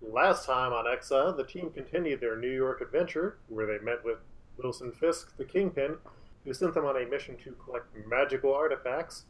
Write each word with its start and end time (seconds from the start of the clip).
Last 0.00 0.46
time 0.46 0.72
on 0.72 0.86
Exile, 0.86 1.32
the 1.32 1.44
team 1.44 1.70
continued 1.70 2.20
their 2.20 2.36
New 2.36 2.50
York 2.50 2.80
adventure, 2.80 3.38
where 3.48 3.66
they 3.66 3.84
met 3.84 4.04
with 4.04 4.18
Wilson 4.56 4.92
Fisk, 4.92 5.36
the 5.36 5.44
Kingpin, 5.44 5.96
who 6.44 6.54
sent 6.54 6.74
them 6.74 6.84
on 6.84 6.96
a 6.96 7.06
mission 7.06 7.36
to 7.44 7.52
collect 7.52 7.86
magical 8.06 8.54
artifacts 8.54 9.24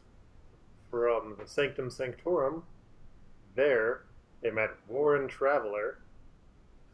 from 0.91 1.35
the 1.39 1.47
Sanctum 1.47 1.89
Sanctorum. 1.89 2.63
There, 3.55 4.03
they 4.41 4.51
met 4.51 4.71
Warren 4.87 5.27
Traveler, 5.27 5.99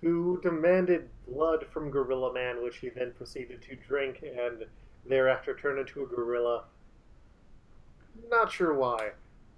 who 0.02 0.40
demanded 0.42 1.10
blood 1.28 1.66
from 1.72 1.92
Gorilla 1.92 2.34
Man, 2.34 2.64
which 2.64 2.78
he 2.78 2.90
then 2.90 3.12
proceeded 3.18 3.62
to 3.64 3.76
drink 3.76 4.24
and 4.24 4.66
thereafter 5.08 5.56
turned 5.56 5.80
into 5.80 6.04
a 6.04 6.08
gorilla. 6.08 6.64
Not 8.30 8.52
sure 8.52 8.74
why. 8.74 9.12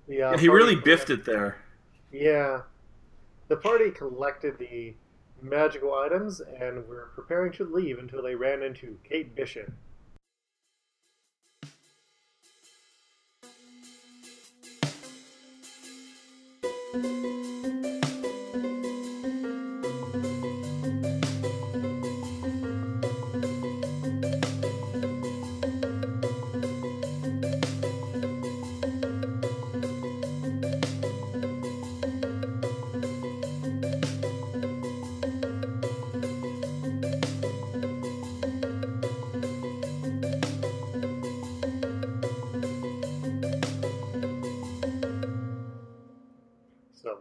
The, 0.07 0.21
uh, 0.21 0.37
he 0.37 0.49
really 0.49 0.75
biffed 0.75 1.09
it 1.09 1.25
there. 1.25 1.57
Yeah. 2.11 2.61
The 3.47 3.55
party 3.55 3.91
collected 3.91 4.57
the 4.57 4.95
magical 5.41 5.93
items 5.93 6.41
and 6.41 6.85
were 6.87 7.11
preparing 7.15 7.53
to 7.53 7.63
leave 7.63 7.97
until 7.97 8.21
they 8.21 8.35
ran 8.35 8.61
into 8.61 8.99
Kate 9.03 9.33
Bishop. 9.35 9.71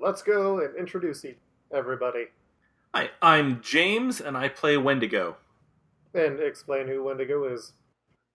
Let's 0.07 0.23
go 0.23 0.61
and 0.61 0.77
introduce 0.77 1.27
everybody 1.73 2.27
Hi, 2.95 3.11
I'm 3.21 3.61
James, 3.61 4.21
and 4.21 4.37
I 4.37 4.49
play 4.49 4.77
Wendigo. 4.77 5.37
and 6.15 6.39
explain 6.41 6.87
who 6.87 7.03
Wendigo 7.03 7.45
is. 7.53 7.73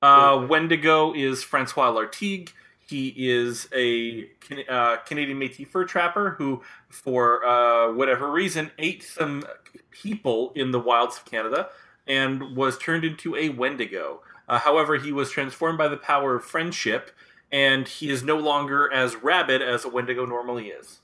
Uh, 0.02 0.46
Wendigo 0.50 1.14
is 1.14 1.42
Francois 1.44 1.90
Lartigue. 1.90 2.50
He 2.86 3.08
is 3.18 3.70
a 3.74 4.30
uh, 4.70 4.98
Canadian 4.98 5.40
Métis 5.40 5.66
fur 5.66 5.86
trapper 5.86 6.32
who, 6.38 6.62
for 6.90 7.44
uh, 7.46 7.94
whatever 7.94 8.30
reason, 8.30 8.70
ate 8.78 9.02
some 9.02 9.44
people 9.90 10.52
in 10.56 10.72
the 10.72 10.80
wilds 10.80 11.18
of 11.18 11.26
Canada 11.26 11.70
and 12.06 12.56
was 12.56 12.78
turned 12.78 13.06
into 13.06 13.36
a 13.36 13.50
Wendigo. 13.50 14.22
Uh, 14.48 14.60
however, 14.60 14.98
he 14.98 15.12
was 15.12 15.32
transformed 15.32 15.78
by 15.78 15.88
the 15.88 15.98
power 15.98 16.36
of 16.36 16.44
friendship, 16.44 17.12
and 17.52 17.88
he 17.88 18.12
is 18.12 18.22
no 18.22 18.36
longer 18.38 18.92
as 18.94 19.16
rabid 19.16 19.62
as 19.62 19.86
a 19.86 19.90
Wendigo 19.90 20.26
normally 20.26 20.68
is. 20.68 21.01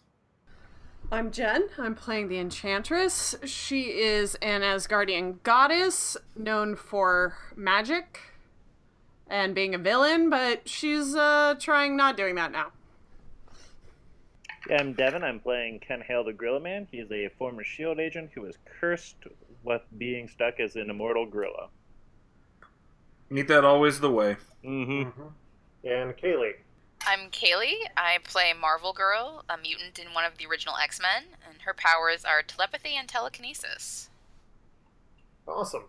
I'm 1.09 1.31
Jen. 1.31 1.69
I'm 1.77 1.95
playing 1.95 2.27
the 2.27 2.37
Enchantress. 2.37 3.35
She 3.45 3.83
is 3.97 4.35
an 4.35 4.61
Asgardian 4.61 5.41
goddess 5.41 6.17
known 6.35 6.75
for 6.75 7.37
magic 7.55 8.19
and 9.29 9.55
being 9.55 9.73
a 9.73 9.77
villain, 9.77 10.29
but 10.29 10.67
she's 10.67 11.15
uh, 11.15 11.55
trying 11.59 11.95
not 11.95 12.17
doing 12.17 12.35
that 12.35 12.51
now. 12.51 12.71
Yeah, 14.69 14.81
I'm 14.81 14.91
Devin. 14.93 15.23
I'm 15.23 15.39
playing 15.39 15.79
Ken 15.79 16.01
Hale 16.05 16.25
the 16.25 16.33
Gorilla 16.33 16.59
Man. 16.59 16.89
He's 16.91 17.09
a 17.09 17.29
former 17.37 17.63
SHIELD 17.63 18.01
agent 18.01 18.31
who 18.35 18.43
is 18.43 18.57
cursed 18.65 19.15
with 19.63 19.83
being 19.97 20.27
stuck 20.27 20.59
as 20.59 20.75
an 20.75 20.89
immortal 20.89 21.25
gorilla. 21.25 21.69
Ain't 23.31 23.47
that 23.47 23.63
always 23.63 24.01
the 24.01 24.11
way? 24.11 24.35
Mm-hmm. 24.65 25.21
And 25.85 26.17
Kaylee. 26.17 26.55
I'm 27.07 27.29
Kaylee. 27.29 27.75
I 27.95 28.17
play 28.23 28.51
Marvel 28.59 28.91
Girl, 28.91 29.43
a 29.49 29.57
mutant 29.57 29.97
in 29.97 30.13
one 30.13 30.25
of 30.25 30.37
the 30.37 30.45
original 30.45 30.75
X 30.81 30.99
Men, 31.01 31.23
and 31.47 31.61
her 31.61 31.73
powers 31.73 32.25
are 32.25 32.41
telepathy 32.43 32.95
and 32.97 33.07
telekinesis. 33.07 34.09
Awesome. 35.47 35.85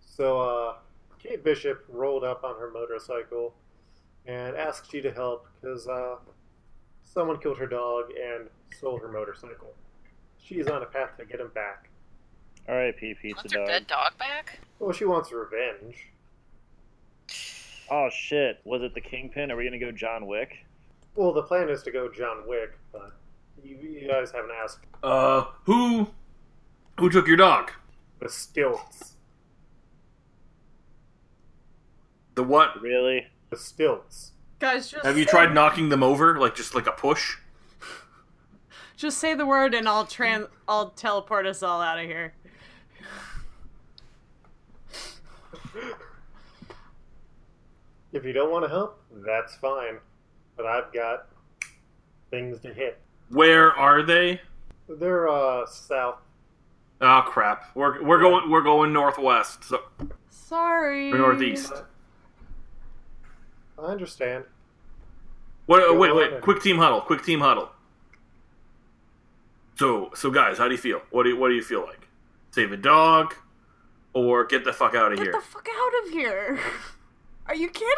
So, 0.00 0.40
uh, 0.40 0.74
Kate 1.18 1.42
Bishop 1.42 1.84
rolled 1.88 2.24
up 2.24 2.44
on 2.44 2.56
her 2.60 2.70
motorcycle 2.70 3.54
and 4.26 4.54
asked 4.56 4.92
you 4.92 5.00
to 5.00 5.10
help 5.10 5.46
because 5.60 5.88
uh, 5.88 6.16
someone 7.02 7.40
killed 7.40 7.56
her 7.58 7.66
dog 7.66 8.10
and 8.10 8.48
stole 8.76 8.98
her 8.98 9.08
motorcycle. 9.08 9.72
She's 10.38 10.66
on 10.68 10.82
a 10.82 10.86
path 10.86 11.16
to 11.18 11.24
get 11.24 11.40
him 11.40 11.50
back. 11.54 11.88
R.I.P. 12.68 13.14
Pizza 13.20 13.36
Wants 13.36 13.52
her 13.54 13.58
Dog. 13.60 13.68
dead 13.68 13.86
dog 13.86 14.18
back? 14.18 14.58
Well, 14.78 14.92
she 14.92 15.04
wants 15.06 15.32
revenge. 15.32 16.08
Oh 17.90 18.08
shit! 18.10 18.60
Was 18.64 18.82
it 18.82 18.94
the 18.94 19.00
Kingpin? 19.00 19.50
Are 19.50 19.56
we 19.56 19.64
gonna 19.64 19.78
go 19.78 19.92
John 19.92 20.26
Wick? 20.26 20.64
Well, 21.14 21.32
the 21.32 21.42
plan 21.42 21.68
is 21.68 21.82
to 21.84 21.90
go 21.90 22.08
John 22.10 22.46
Wick, 22.46 22.72
but 22.92 23.12
you, 23.62 23.76
you 23.76 24.08
guys 24.08 24.32
haven't 24.32 24.50
asked 24.62 24.78
Uh, 25.02 25.44
who, 25.64 26.08
who 26.98 27.08
took 27.10 27.26
your 27.28 27.36
dog? 27.36 27.70
the 28.20 28.28
stilts. 28.28 29.12
The 32.34 32.42
what? 32.42 32.80
Really? 32.80 33.26
The 33.50 33.56
stilts. 33.56 34.32
Guys, 34.58 34.90
just 34.90 35.04
Have 35.04 35.18
you 35.18 35.24
say- 35.24 35.30
tried 35.30 35.54
knocking 35.54 35.88
them 35.90 36.02
over, 36.02 36.38
like 36.38 36.54
just 36.54 36.74
like 36.74 36.86
a 36.86 36.92
push? 36.92 37.36
Just 38.96 39.18
say 39.18 39.34
the 39.34 39.44
word, 39.46 39.74
and 39.74 39.88
I'll 39.88 40.06
trans, 40.06 40.46
I'll 40.68 40.90
teleport 40.90 41.46
us 41.46 41.62
all 41.62 41.80
out 41.82 41.98
of 41.98 42.06
here. 42.06 42.32
If 48.14 48.24
you 48.24 48.32
don't 48.32 48.50
want 48.52 48.64
to 48.64 48.68
help, 48.68 49.02
that's 49.26 49.56
fine. 49.56 49.98
But 50.56 50.66
I've 50.66 50.92
got 50.92 51.26
things 52.30 52.60
to 52.60 52.72
hit. 52.72 53.00
Where 53.28 53.72
are 53.72 54.02
they? 54.04 54.40
They're 54.88 55.28
uh 55.28 55.66
south. 55.66 56.20
Oh 57.00 57.22
crap! 57.26 57.64
We're 57.74 58.02
we're 58.04 58.20
going 58.20 58.48
we're 58.50 58.62
going 58.62 58.92
northwest. 58.92 59.64
So 59.64 59.80
Sorry. 60.30 61.10
or 61.12 61.18
northeast. 61.18 61.72
I 63.76 63.82
understand. 63.82 64.44
Wait, 65.66 65.80
Go 65.80 65.98
wait, 65.98 66.14
wait! 66.14 66.30
then. 66.30 66.40
Quick 66.40 66.62
team 66.62 66.78
huddle! 66.78 67.00
Quick 67.00 67.24
team 67.24 67.40
huddle! 67.40 67.70
So, 69.76 70.12
so 70.14 70.30
guys, 70.30 70.58
how 70.58 70.66
do 70.66 70.72
you 70.72 70.78
feel? 70.78 71.02
What 71.10 71.24
do 71.24 71.30
you, 71.30 71.36
what 71.36 71.48
do 71.48 71.54
you 71.54 71.62
feel 71.62 71.80
like? 71.80 72.06
Save 72.52 72.70
a 72.70 72.76
dog, 72.76 73.34
or 74.12 74.44
get 74.44 74.64
the 74.64 74.72
fuck 74.72 74.94
out 74.94 75.10
of 75.10 75.18
Get 75.18 75.24
here? 75.24 75.32
Get 75.32 75.42
the 75.42 75.48
fuck 75.48 75.66
out 75.68 76.06
of 76.06 76.12
here! 76.12 76.60
Are 77.46 77.54
you 77.54 77.68
kidding? 77.68 77.94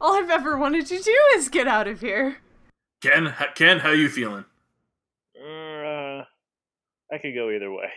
All 0.00 0.14
I've 0.14 0.30
ever 0.30 0.56
wanted 0.56 0.86
to 0.86 0.98
do 0.98 1.16
is 1.34 1.48
get 1.48 1.66
out 1.66 1.88
of 1.88 2.00
here. 2.00 2.38
Ken, 3.00 3.34
Ken, 3.54 3.78
how 3.80 3.90
you 3.90 4.08
feeling? 4.08 4.44
Uh, 5.38 6.24
I 7.12 7.18
could 7.20 7.34
go 7.34 7.50
either 7.50 7.70
way. 7.70 7.90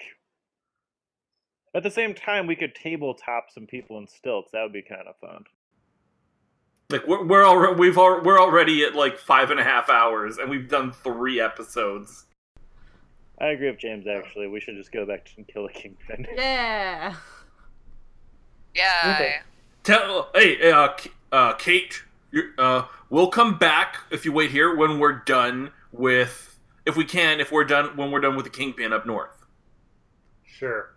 At 1.75 1.83
the 1.83 1.91
same 1.91 2.13
time, 2.13 2.47
we 2.47 2.55
could 2.55 2.73
tabletop 2.75 3.47
some 3.53 3.67
people 3.67 3.97
in 3.99 4.07
stilts. 4.07 4.49
That 4.51 4.63
would 4.63 4.73
be 4.73 4.81
kind 4.81 5.07
of 5.07 5.15
fun. 5.17 5.43
Like 6.89 7.07
we're 7.07 7.23
we're 7.23 7.45
already 7.45 7.79
we've 7.79 7.97
al- 7.97 8.23
we're 8.23 8.41
already 8.41 8.83
at 8.83 8.95
like 8.95 9.19
five 9.19 9.51
and 9.51 9.59
a 9.59 9.63
half 9.63 9.89
hours, 9.89 10.39
and 10.39 10.49
we've 10.49 10.67
done 10.67 10.91
three 10.91 11.39
episodes. 11.39 12.25
I 13.39 13.49
agree 13.49 13.69
with 13.69 13.79
James. 13.79 14.07
Actually, 14.07 14.47
we 14.47 14.59
should 14.59 14.75
just 14.75 14.91
go 14.91 15.05
back 15.05 15.25
to 15.25 15.43
kill 15.43 15.67
the 15.67 15.73
Kingpin. 15.73 16.25
Yeah. 16.35 17.15
Yeah. 18.75 19.13
Okay. 19.15 19.35
Tell 19.83 20.29
hey 20.33 20.71
uh, 20.71 20.89
uh 21.31 21.53
Kate, 21.53 22.03
you're, 22.31 22.51
uh 22.57 22.85
we'll 23.09 23.29
come 23.29 23.57
back 23.57 23.97
if 24.11 24.25
you 24.25 24.31
wait 24.31 24.51
here 24.51 24.75
when 24.75 24.99
we're 24.99 25.13
done 25.13 25.71
with 25.91 26.59
if 26.85 26.95
we 26.95 27.05
can 27.05 27.39
if 27.39 27.51
we're 27.51 27.63
done 27.63 27.95
when 27.97 28.11
we're 28.11 28.21
done 28.21 28.35
with 28.35 28.45
the 28.45 28.51
kingpin 28.51 28.93
up 28.93 29.05
north. 29.05 29.45
Sure. 30.45 30.91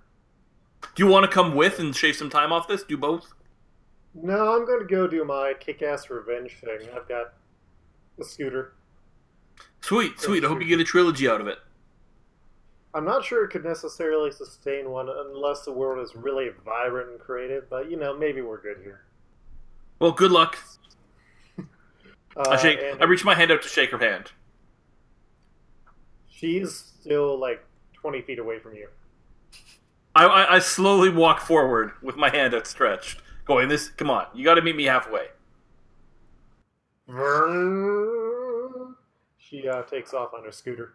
Do 0.95 1.05
you 1.05 1.11
want 1.11 1.25
to 1.25 1.31
come 1.31 1.55
with 1.55 1.79
and 1.79 1.95
shave 1.95 2.17
some 2.17 2.29
time 2.29 2.53
off 2.53 2.67
this? 2.67 2.83
Do 2.83 2.97
both? 2.97 3.33
No, 4.15 4.55
I'm 4.55 4.67
going 4.67 4.81
to 4.81 4.87
go 4.87 5.07
do 5.07 5.25
my 5.25 5.55
kick-ass 5.59 6.11
revenge 6.11 6.57
thing. 6.61 6.81
I've 6.95 7.09
got 7.09 7.33
a 8.21 8.25
scooter. 8.25 8.75
Sweet, 9.81 10.21
sweet. 10.21 10.45
I 10.45 10.49
hope 10.49 10.61
you 10.61 10.69
get 10.69 10.81
a 10.81 10.85
trilogy 10.85 11.29
out 11.29 11.41
of 11.41 11.47
it. 11.47 11.59
I'm 12.95 13.05
not 13.05 13.25
sure 13.25 13.45
it 13.45 13.49
could 13.49 13.65
necessarily 13.65 14.31
sustain 14.31 14.91
one 14.91 15.09
unless 15.09 15.63
the 15.63 15.73
world 15.73 16.05
is 16.05 16.15
really 16.15 16.51
vibrant 16.65 17.11
and 17.11 17.19
creative, 17.19 17.69
but 17.71 17.91
you 17.91 17.97
know, 17.97 18.17
maybe 18.17 18.43
we're 18.43 18.61
good 18.61 18.79
here. 18.83 19.05
Well, 19.99 20.13
good 20.13 20.33
luck. 20.33 20.59
Uh, 22.35 22.49
I 22.49 22.57
shake. 22.57 22.79
I 22.99 23.05
reach 23.05 23.27
my 23.27 23.35
hand 23.35 23.51
out 23.51 23.61
to 23.61 23.69
shake 23.69 23.91
her 23.91 23.99
hand. 23.99 24.33
She's 26.31 26.75
still 26.75 27.39
like 27.39 27.63
20 27.93 28.23
feet 28.23 28.39
away 28.39 28.59
from 28.59 28.75
you. 28.75 28.89
I, 30.15 30.25
I, 30.25 30.55
I 30.55 30.59
slowly 30.61 31.11
walk 31.11 31.41
forward 31.41 31.93
with 32.01 32.17
my 32.17 32.31
hand 32.31 32.55
outstretched, 32.55 33.21
going, 33.45 33.69
"This, 33.69 33.91
come 33.91 34.09
on, 34.09 34.29
you 34.33 34.47
got 34.47 34.55
to 34.55 34.63
meet 34.63 34.77
me 34.77 34.85
halfway." 34.85 35.27
She 39.37 39.69
uh, 39.69 39.83
takes 39.83 40.15
off 40.15 40.33
on 40.33 40.45
her 40.45 40.53
scooter. 40.53 40.95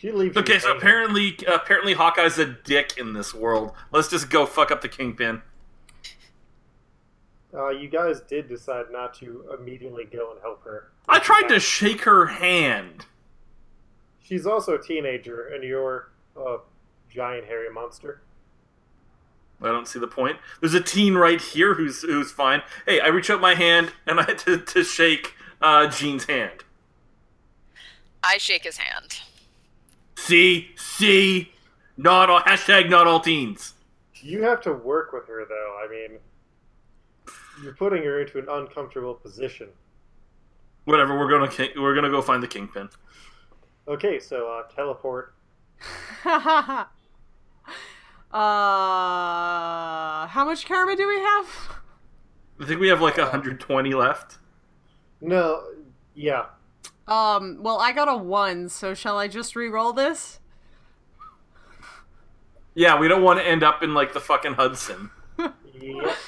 She 0.00 0.10
leaves. 0.12 0.34
Okay, 0.36 0.58
so 0.58 0.68
hanging. 0.68 0.80
apparently, 0.80 1.38
apparently 1.46 1.92
Hawkeye's 1.92 2.38
a 2.38 2.46
dick 2.46 2.94
in 2.96 3.12
this 3.12 3.34
world. 3.34 3.72
Let's 3.92 4.08
just 4.08 4.30
go 4.30 4.46
fuck 4.46 4.70
up 4.70 4.80
the 4.80 4.88
kingpin. 4.88 5.42
Uh, 7.52 7.68
you 7.68 7.88
guys 7.88 8.20
did 8.22 8.48
decide 8.48 8.86
not 8.90 9.12
to 9.14 9.44
immediately 9.58 10.04
go 10.04 10.30
and 10.30 10.40
help 10.40 10.64
her. 10.64 10.90
I 11.08 11.18
tried 11.18 11.48
to 11.48 11.60
shake 11.60 12.02
her 12.02 12.26
hand. 12.26 13.06
She's 14.22 14.46
also 14.46 14.76
a 14.76 14.82
teenager, 14.82 15.48
and 15.48 15.62
you're 15.62 16.10
a 16.36 16.58
giant 17.12 17.46
hairy 17.46 17.70
monster. 17.70 18.22
I 19.60 19.66
don't 19.66 19.86
see 19.86 19.98
the 19.98 20.06
point. 20.06 20.38
There's 20.60 20.72
a 20.72 20.80
teen 20.80 21.14
right 21.14 21.40
here 21.40 21.74
who's 21.74 22.00
who's 22.00 22.30
fine. 22.30 22.62
Hey, 22.86 23.00
I 23.00 23.08
reach 23.08 23.28
out 23.28 23.42
my 23.42 23.54
hand 23.54 23.92
and 24.06 24.18
I 24.18 24.22
had 24.22 24.38
to, 24.46 24.56
to 24.58 24.82
shake 24.82 25.34
uh, 25.60 25.88
Jean's 25.88 26.24
hand. 26.24 26.64
I 28.22 28.38
shake 28.38 28.64
his 28.64 28.78
hand. 28.78 29.20
See, 30.20 30.70
see, 30.76 31.50
not 31.96 32.28
all 32.30 32.40
hashtag 32.40 32.90
not 32.90 33.06
all 33.06 33.20
teens. 33.20 33.74
You 34.22 34.42
have 34.42 34.60
to 34.62 34.72
work 34.72 35.12
with 35.12 35.26
her, 35.26 35.46
though. 35.48 35.80
I 35.82 35.90
mean, 35.90 36.18
you're 37.64 37.74
putting 37.74 38.02
her 38.04 38.20
into 38.20 38.38
an 38.38 38.46
uncomfortable 38.48 39.14
position. 39.14 39.70
Whatever, 40.84 41.18
we're 41.18 41.30
gonna 41.30 41.50
we're 41.80 41.94
gonna 41.94 42.10
go 42.10 42.20
find 42.20 42.42
the 42.42 42.46
kingpin. 42.46 42.90
Okay, 43.88 44.20
so 44.20 44.48
uh, 44.48 44.62
teleport. 44.74 45.34
uh, 46.24 46.86
how 50.26 50.44
much 50.44 50.66
karma 50.66 50.96
do 50.96 51.08
we 51.08 51.16
have? 51.16 51.46
I 52.60 52.66
think 52.66 52.78
we 52.78 52.88
have 52.88 53.00
like 53.00 53.16
120 53.16 53.94
left. 53.94 54.38
No, 55.22 55.64
yeah. 56.14 56.44
Um, 57.10 57.58
well, 57.60 57.78
I 57.80 57.92
got 57.92 58.08
a 58.08 58.16
one, 58.16 58.68
so 58.68 58.94
shall 58.94 59.18
I 59.18 59.26
just 59.26 59.56
re-roll 59.56 59.92
this? 59.92 60.38
Yeah, 62.74 62.98
we 63.00 63.08
don't 63.08 63.22
want 63.24 63.40
to 63.40 63.46
end 63.46 63.64
up 63.64 63.82
in 63.82 63.94
like 63.94 64.12
the 64.12 64.20
fucking 64.20 64.54
Hudson. 64.54 65.10
Yep. 65.38 66.16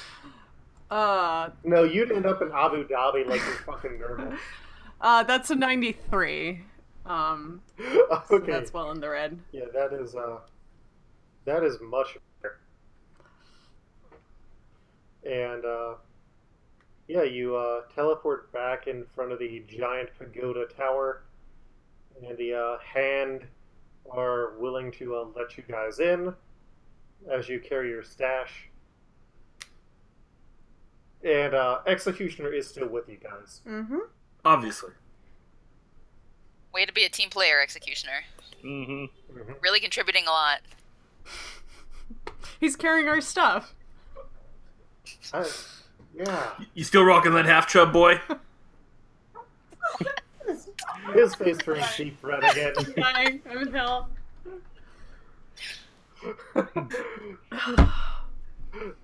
Uh, 0.91 1.49
No, 1.63 1.83
you'd 1.83 2.11
end 2.11 2.27
up 2.27 2.39
in 2.43 2.51
Abu 2.53 2.87
Dhabi 2.87 3.25
like 3.27 3.41
you're 3.41 3.55
fucking 3.65 3.99
normal. 3.99 4.33
uh, 5.01 5.23
that's 5.23 5.49
a 5.49 5.55
93. 5.55 6.61
Um, 7.07 7.61
so 7.79 8.21
okay. 8.29 8.51
that's 8.51 8.71
well 8.71 8.91
in 8.91 8.99
the 8.99 9.09
red. 9.09 9.39
Yeah, 9.51 9.65
that 9.73 9.91
is 9.91 10.13
uh 10.15 10.37
that 11.45 11.63
is 11.63 11.77
much 11.81 12.15
better. 12.43 12.59
And 15.25 15.65
uh 15.65 15.93
yeah, 17.07 17.23
you 17.23 17.55
uh 17.55 17.81
teleport 17.93 18.51
back 18.51 18.87
in 18.87 19.05
front 19.15 19.31
of 19.31 19.39
the 19.39 19.63
giant 19.67 20.09
pagoda 20.17 20.65
tower 20.65 21.23
and 22.25 22.37
the 22.37 22.53
uh 22.53 22.77
hand 22.79 23.45
are 24.11 24.53
willing 24.57 24.91
to 24.91 25.15
uh, 25.15 25.25
let 25.35 25.57
you 25.57 25.63
guys 25.67 25.99
in 25.99 26.33
as 27.31 27.47
you 27.47 27.59
carry 27.59 27.89
your 27.89 28.03
stash. 28.03 28.69
And 31.23 31.53
uh 31.53 31.79
Executioner 31.87 32.53
is 32.53 32.67
still 32.67 32.87
with 32.87 33.09
you 33.09 33.17
guys. 33.17 33.61
Mm-hmm. 33.67 33.99
Obviously. 34.45 34.91
Way 36.73 36.85
to 36.85 36.93
be 36.93 37.05
a 37.05 37.09
team 37.09 37.29
player, 37.29 37.61
Executioner. 37.61 38.23
Mm-hmm. 38.63 39.51
Really 39.61 39.79
contributing 39.79 40.25
a 40.25 40.31
lot. 40.31 40.61
He's 42.59 42.75
carrying 42.75 43.07
our 43.07 43.21
stuff. 43.21 43.73
I, 46.19 46.23
yeah. 46.23 46.51
You 46.73 46.83
still 46.83 47.03
rocking 47.03 47.33
that 47.33 47.45
half 47.45 47.67
chub 47.67 47.93
boy? 47.93 48.19
His 51.13 51.35
face 51.35 51.57
turned 51.57 51.83
deep 51.97 52.17
red 52.21 52.43
again. 52.43 52.73
Dying. 52.95 53.41
I'm 53.49 53.57
in 53.59 53.73
hell. 53.73 54.09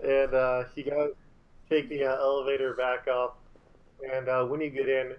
and 0.02 0.34
uh, 0.34 0.64
you 0.76 0.84
guys 0.84 1.10
take 1.70 1.90
the 1.90 2.06
uh, 2.06 2.16
elevator 2.16 2.74
back 2.74 3.08
up, 3.08 3.38
and 4.12 4.28
uh, 4.30 4.46
when 4.46 4.62
you 4.62 4.70
get 4.70 4.88
in, 4.88 5.16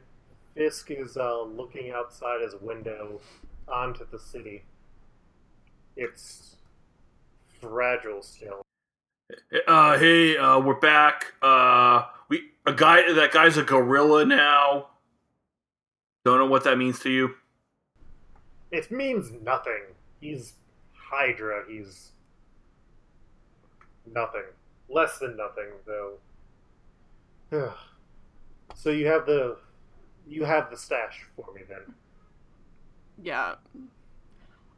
Fisk 0.55 0.91
is 0.91 1.17
uh, 1.17 1.43
looking 1.43 1.93
outside 1.93 2.41
his 2.41 2.55
window 2.61 3.21
onto 3.69 4.05
the 4.11 4.19
city. 4.19 4.63
It's 5.97 6.57
fragile 7.61 8.23
still. 8.23 8.63
Uh, 9.67 9.99
hey, 9.99 10.37
uh, 10.37 10.59
we're 10.59 10.79
back. 10.79 11.35
Uh, 11.43 12.05
we 12.29 12.51
a 12.67 12.73
guy 12.73 13.13
that 13.13 13.33
guy's 13.33 13.57
a 13.57 13.63
gorilla 13.63 14.25
now. 14.25 14.89
Don't 16.25 16.39
know 16.39 16.47
what 16.47 16.65
that 16.65 16.79
means 16.79 16.99
to 17.01 17.11
you. 17.11 17.35
It 18.71 18.91
means 18.91 19.31
nothing. 19.43 19.83
He's 20.21 20.55
Hydra. 20.93 21.65
He's 21.69 22.13
nothing. 24.13 24.45
Less 24.89 25.19
than 25.19 25.37
nothing, 25.37 25.71
though. 25.87 26.19
so 28.75 28.91
you 28.91 29.07
have 29.07 29.27
the 29.27 29.57
you 30.27 30.45
have 30.45 30.71
the 30.71 30.77
stash 30.77 31.27
for 31.37 31.53
me 31.55 31.63
then. 31.69 31.95
Yeah. 33.23 33.55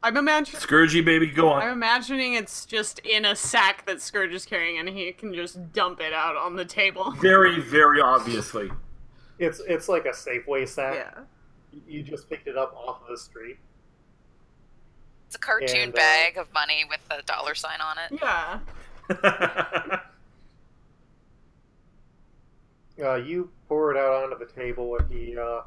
I'm 0.03 0.17
imagining. 0.17 0.59
Scourgy 0.59 1.01
baby, 1.01 1.27
go 1.27 1.49
on. 1.49 1.61
I'm 1.63 1.71
imagining 1.71 2.33
it's 2.33 2.65
just 2.65 2.99
in 2.99 3.23
a 3.23 3.35
sack 3.35 3.85
that 3.85 4.01
Scourge 4.01 4.33
is 4.33 4.45
carrying, 4.45 4.77
and 4.77 4.89
he 4.89 5.11
can 5.13 5.33
just 5.33 5.71
dump 5.71 6.01
it 6.01 6.11
out 6.11 6.35
on 6.35 6.57
the 6.57 6.65
table. 6.65 7.11
Very, 7.19 7.61
very 7.61 8.01
obviously. 8.01 8.69
It's 9.39 9.61
it's 9.67 9.87
like 9.87 10.05
a 10.05 10.09
Safeway 10.09 10.67
sack. 10.67 10.95
Yeah. 10.95 11.23
You 11.87 12.03
just 12.03 12.29
picked 12.29 12.47
it 12.47 12.57
up 12.57 12.75
off 12.75 13.01
of 13.01 13.07
the 13.09 13.17
street. 13.17 13.57
It's 15.27 15.35
a 15.37 15.39
cartoon 15.39 15.79
And, 15.79 15.93
uh, 15.93 15.95
bag 15.95 16.37
of 16.37 16.53
money 16.53 16.83
with 16.87 16.99
a 17.09 17.23
dollar 17.23 17.55
sign 17.55 17.79
on 17.81 17.97
it. 17.97 18.19
Yeah. 18.21 19.99
Uh, 23.01 23.15
you 23.15 23.49
pour 23.67 23.89
it 23.91 23.97
out 23.97 24.23
onto 24.23 24.37
the 24.37 24.51
table, 24.53 24.95
and 24.97 25.11
he 25.11 25.35
uh, 25.35 25.61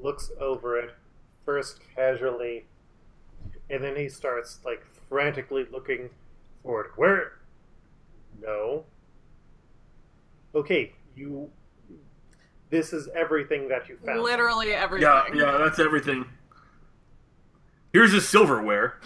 looks 0.00 0.30
over 0.40 0.78
it 0.78 0.94
first 1.44 1.80
casually, 1.96 2.66
and 3.74 3.82
then 3.82 3.96
he 3.96 4.08
starts 4.08 4.60
like 4.64 4.84
frantically 5.08 5.66
looking 5.70 6.10
for 6.62 6.84
it. 6.84 6.90
Where? 6.96 7.32
No. 8.40 8.84
Okay, 10.54 10.92
you. 11.16 11.50
This 12.70 12.92
is 12.92 13.08
everything 13.14 13.68
that 13.68 13.88
you 13.88 13.98
found. 14.04 14.22
Literally 14.22 14.72
everything. 14.72 15.08
yeah, 15.08 15.24
yeah, 15.34 15.58
that's 15.58 15.78
everything. 15.78 16.24
Here's 17.92 18.12
his 18.12 18.28
silverware. 18.28 19.00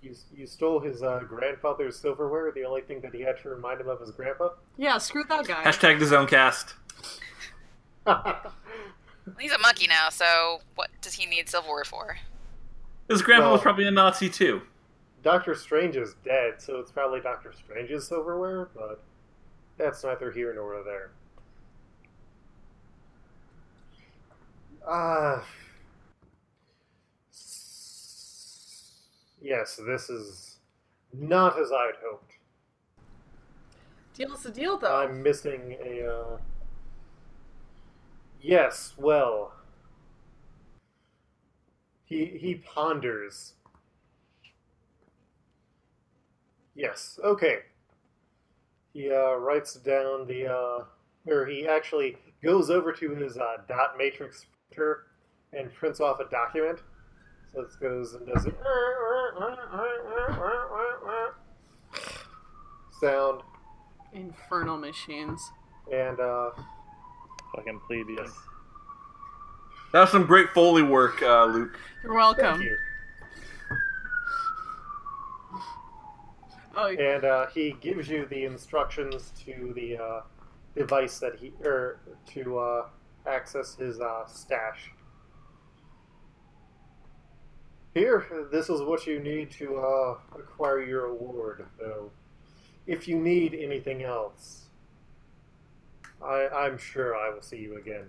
You, 0.00 0.14
you 0.34 0.46
stole 0.46 0.80
his 0.80 1.02
uh, 1.02 1.20
grandfather's 1.28 1.96
silverware. 1.96 2.50
The 2.52 2.64
only 2.64 2.80
thing 2.82 3.00
that 3.02 3.14
he 3.14 3.20
had 3.20 3.40
to 3.42 3.50
remind 3.50 3.80
him 3.80 3.88
of 3.88 4.00
his 4.00 4.10
grandpa. 4.10 4.50
Yeah, 4.76 4.98
screw 4.98 5.22
that 5.28 5.46
guy. 5.46 5.62
Hashtag 5.62 6.00
the 6.00 6.06
zone 6.06 6.26
cast. 6.26 6.74
He's 9.38 9.52
a 9.52 9.58
monkey 9.58 9.86
now, 9.86 10.08
so 10.08 10.62
what 10.74 10.90
does 11.00 11.14
he 11.14 11.26
need 11.26 11.48
silverware 11.48 11.84
for? 11.84 12.16
His 13.08 13.22
grandpa 13.22 13.52
was 13.52 13.60
probably 13.60 13.86
a 13.86 13.90
Nazi 13.90 14.28
too. 14.28 14.62
Doctor 15.22 15.54
Strange 15.54 15.96
is 15.96 16.14
dead, 16.24 16.54
so 16.58 16.78
it's 16.78 16.90
probably 16.90 17.20
Doctor 17.20 17.52
Strange's 17.52 18.08
silverware, 18.08 18.68
but 18.74 19.02
that's 19.78 20.02
neither 20.02 20.30
here 20.32 20.52
nor 20.54 20.82
there. 20.82 21.10
Ah. 24.86 25.44
yes, 29.40 29.80
this 29.86 30.10
is 30.10 30.58
not 31.12 31.58
as 31.58 31.70
I'd 31.70 31.92
hoped. 32.04 32.32
Deal's 34.14 34.44
a 34.44 34.50
deal, 34.50 34.76
though. 34.76 34.96
I'm 34.96 35.22
missing 35.22 35.76
a. 35.84 36.06
Uh... 36.06 36.38
Yes, 38.40 38.94
well. 38.98 39.52
He 42.12 42.26
he 42.26 42.54
ponders. 42.56 43.54
Yes, 46.74 47.18
okay. 47.24 47.60
He 48.92 49.10
uh, 49.10 49.36
writes 49.36 49.76
down 49.76 50.26
the. 50.26 50.52
Uh, 50.52 50.84
or 51.26 51.46
he 51.46 51.66
actually 51.66 52.18
goes 52.44 52.68
over 52.68 52.92
to 52.92 53.14
his 53.14 53.38
uh, 53.38 53.62
dot 53.66 53.96
matrix 53.96 54.44
printer 54.68 55.04
and 55.54 55.72
prints 55.72 56.00
off 56.00 56.20
a 56.20 56.28
document. 56.28 56.80
So 57.50 57.62
it 57.62 57.70
goes 57.80 58.12
and 58.12 58.26
does 58.26 58.44
it. 58.44 58.54
Sound 63.00 63.40
Infernal 64.12 64.76
machines. 64.76 65.40
and 65.90 66.20
uh, 66.20 66.50
Fucking 67.56 67.80
plebeians. 67.86 68.32
That's 69.92 70.10
some 70.10 70.24
great 70.24 70.50
foley 70.50 70.82
work, 70.82 71.22
uh, 71.22 71.44
Luke. 71.44 71.78
You're 72.02 72.14
welcome. 72.14 72.58
thank 72.58 72.64
you. 72.64 72.76
Oh, 76.74 76.88
and 76.88 77.24
uh, 77.24 77.46
he 77.48 77.76
gives 77.82 78.08
you 78.08 78.26
the 78.26 78.44
instructions 78.44 79.32
to 79.44 79.72
the 79.76 79.98
uh, 79.98 80.20
device 80.74 81.18
that 81.18 81.36
he 81.36 81.52
or 81.62 82.00
to 82.28 82.58
uh, 82.58 82.86
access 83.26 83.74
his 83.74 84.00
uh, 84.00 84.26
stash. 84.26 84.90
Here, 87.92 88.24
this 88.50 88.70
is 88.70 88.80
what 88.80 89.06
you 89.06 89.20
need 89.20 89.50
to 89.52 89.76
uh, 89.76 90.16
acquire 90.34 90.82
your 90.82 91.06
award, 91.06 91.66
though. 91.78 92.10
If 92.86 93.06
you 93.06 93.18
need 93.18 93.54
anything 93.54 94.02
else, 94.02 94.64
I, 96.24 96.48
I'm 96.48 96.78
sure 96.78 97.14
I 97.14 97.28
will 97.34 97.42
see 97.42 97.58
you 97.58 97.76
again. 97.76 98.06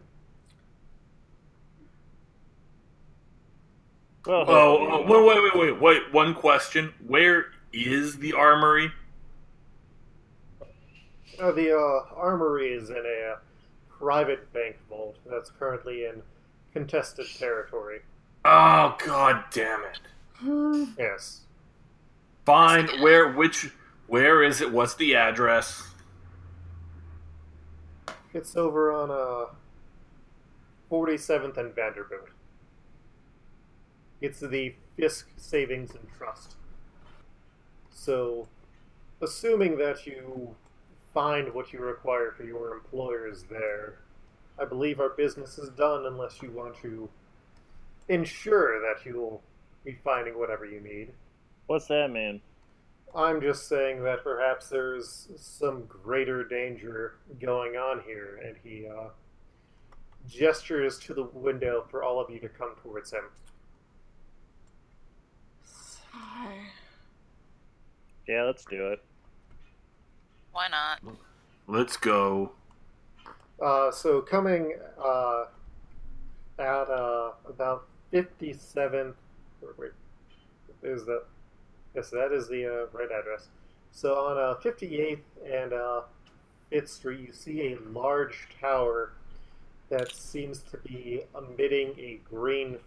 Well, 4.25 4.45
Oh, 4.47 5.01
wait, 5.01 5.25
wait, 5.25 5.43
wait, 5.43 5.55
wait, 5.73 5.81
wait. 5.81 6.13
One 6.13 6.33
question: 6.33 6.93
Where 7.05 7.47
is 7.73 8.17
the 8.17 8.33
armory? 8.33 8.91
Uh, 11.39 11.51
the 11.51 11.75
uh, 11.75 12.15
armory 12.15 12.73
is 12.73 12.89
in 12.89 12.97
a 12.97 13.31
uh, 13.33 13.37
private 13.89 14.51
bank 14.53 14.77
vault 14.87 15.17
that's 15.29 15.49
currently 15.49 16.05
in 16.05 16.21
contested 16.71 17.25
territory. 17.37 18.01
Oh, 18.45 18.95
god 19.05 19.43
damn 19.51 19.81
it! 19.83 20.87
Yes. 20.97 21.41
Fine. 22.45 22.87
Where? 23.01 23.31
Which? 23.33 23.71
Where 24.07 24.43
is 24.43 24.61
it? 24.61 24.71
What's 24.71 24.95
the 24.95 25.15
address? 25.15 25.81
It's 28.33 28.55
over 28.55 28.91
on 28.91 29.11
uh, 29.11 29.53
47th 30.91 31.57
and 31.57 31.73
Vanderbilt. 31.73 32.29
It's 34.23 34.39
the 34.39 34.73
Fisk 34.95 35.27
Savings 35.35 35.91
and 35.91 36.07
Trust. 36.17 36.55
So, 37.91 38.47
assuming 39.21 39.77
that 39.79 40.07
you 40.07 40.55
find 41.13 41.53
what 41.53 41.73
you 41.73 41.79
require 41.79 42.31
for 42.31 42.45
your 42.45 42.71
employers 42.71 43.43
there, 43.49 43.99
I 44.57 44.63
believe 44.63 45.01
our 45.01 45.09
business 45.09 45.57
is 45.57 45.67
done 45.71 46.05
unless 46.05 46.41
you 46.41 46.51
want 46.51 46.77
to 46.83 47.09
ensure 48.07 48.79
that 48.79 49.05
you'll 49.05 49.43
be 49.83 49.97
finding 50.05 50.39
whatever 50.39 50.63
you 50.63 50.79
need. 50.79 51.09
What's 51.67 51.87
that 51.87 52.09
mean? 52.09 52.39
I'm 53.13 53.41
just 53.41 53.67
saying 53.67 54.05
that 54.05 54.23
perhaps 54.23 54.69
there's 54.69 55.27
some 55.35 55.83
greater 55.83 56.45
danger 56.45 57.15
going 57.41 57.75
on 57.75 58.01
here, 58.05 58.39
and 58.41 58.55
he 58.63 58.87
uh, 58.87 59.09
gestures 60.29 60.97
to 60.99 61.13
the 61.13 61.23
window 61.23 61.85
for 61.91 62.05
all 62.05 62.21
of 62.21 62.29
you 62.29 62.39
to 62.39 62.47
come 62.47 62.75
towards 62.81 63.11
him. 63.11 63.23
Yeah, 68.27 68.43
let's 68.43 68.65
do 68.65 68.87
it. 68.87 69.03
Why 70.51 70.67
not? 70.67 71.01
Let's 71.67 71.97
go. 71.97 72.51
Uh, 73.61 73.91
so 73.91 74.21
coming 74.21 74.75
uh, 75.03 75.45
at 76.59 76.89
uh, 76.89 77.31
about 77.47 77.87
57th, 78.11 79.13
or 79.61 79.75
wait, 79.77 79.91
is 80.83 81.05
that? 81.05 81.23
Yes, 81.95 82.09
that 82.09 82.31
is 82.31 82.47
the 82.47 82.65
uh, 82.65 82.97
right 82.97 83.09
address. 83.11 83.49
So 83.91 84.15
on 84.15 84.37
uh, 84.37 84.59
58th 84.59 85.19
and 85.51 85.73
uh, 85.73 86.01
5th 86.71 86.89
Street, 86.89 87.19
you 87.19 87.31
see 87.31 87.73
a 87.73 87.89
large 87.89 88.47
tower 88.59 89.13
that 89.89 90.15
seems 90.15 90.63
to 90.71 90.77
be 90.77 91.21
emitting 91.37 91.93
a 91.99 92.19
green 92.27 92.77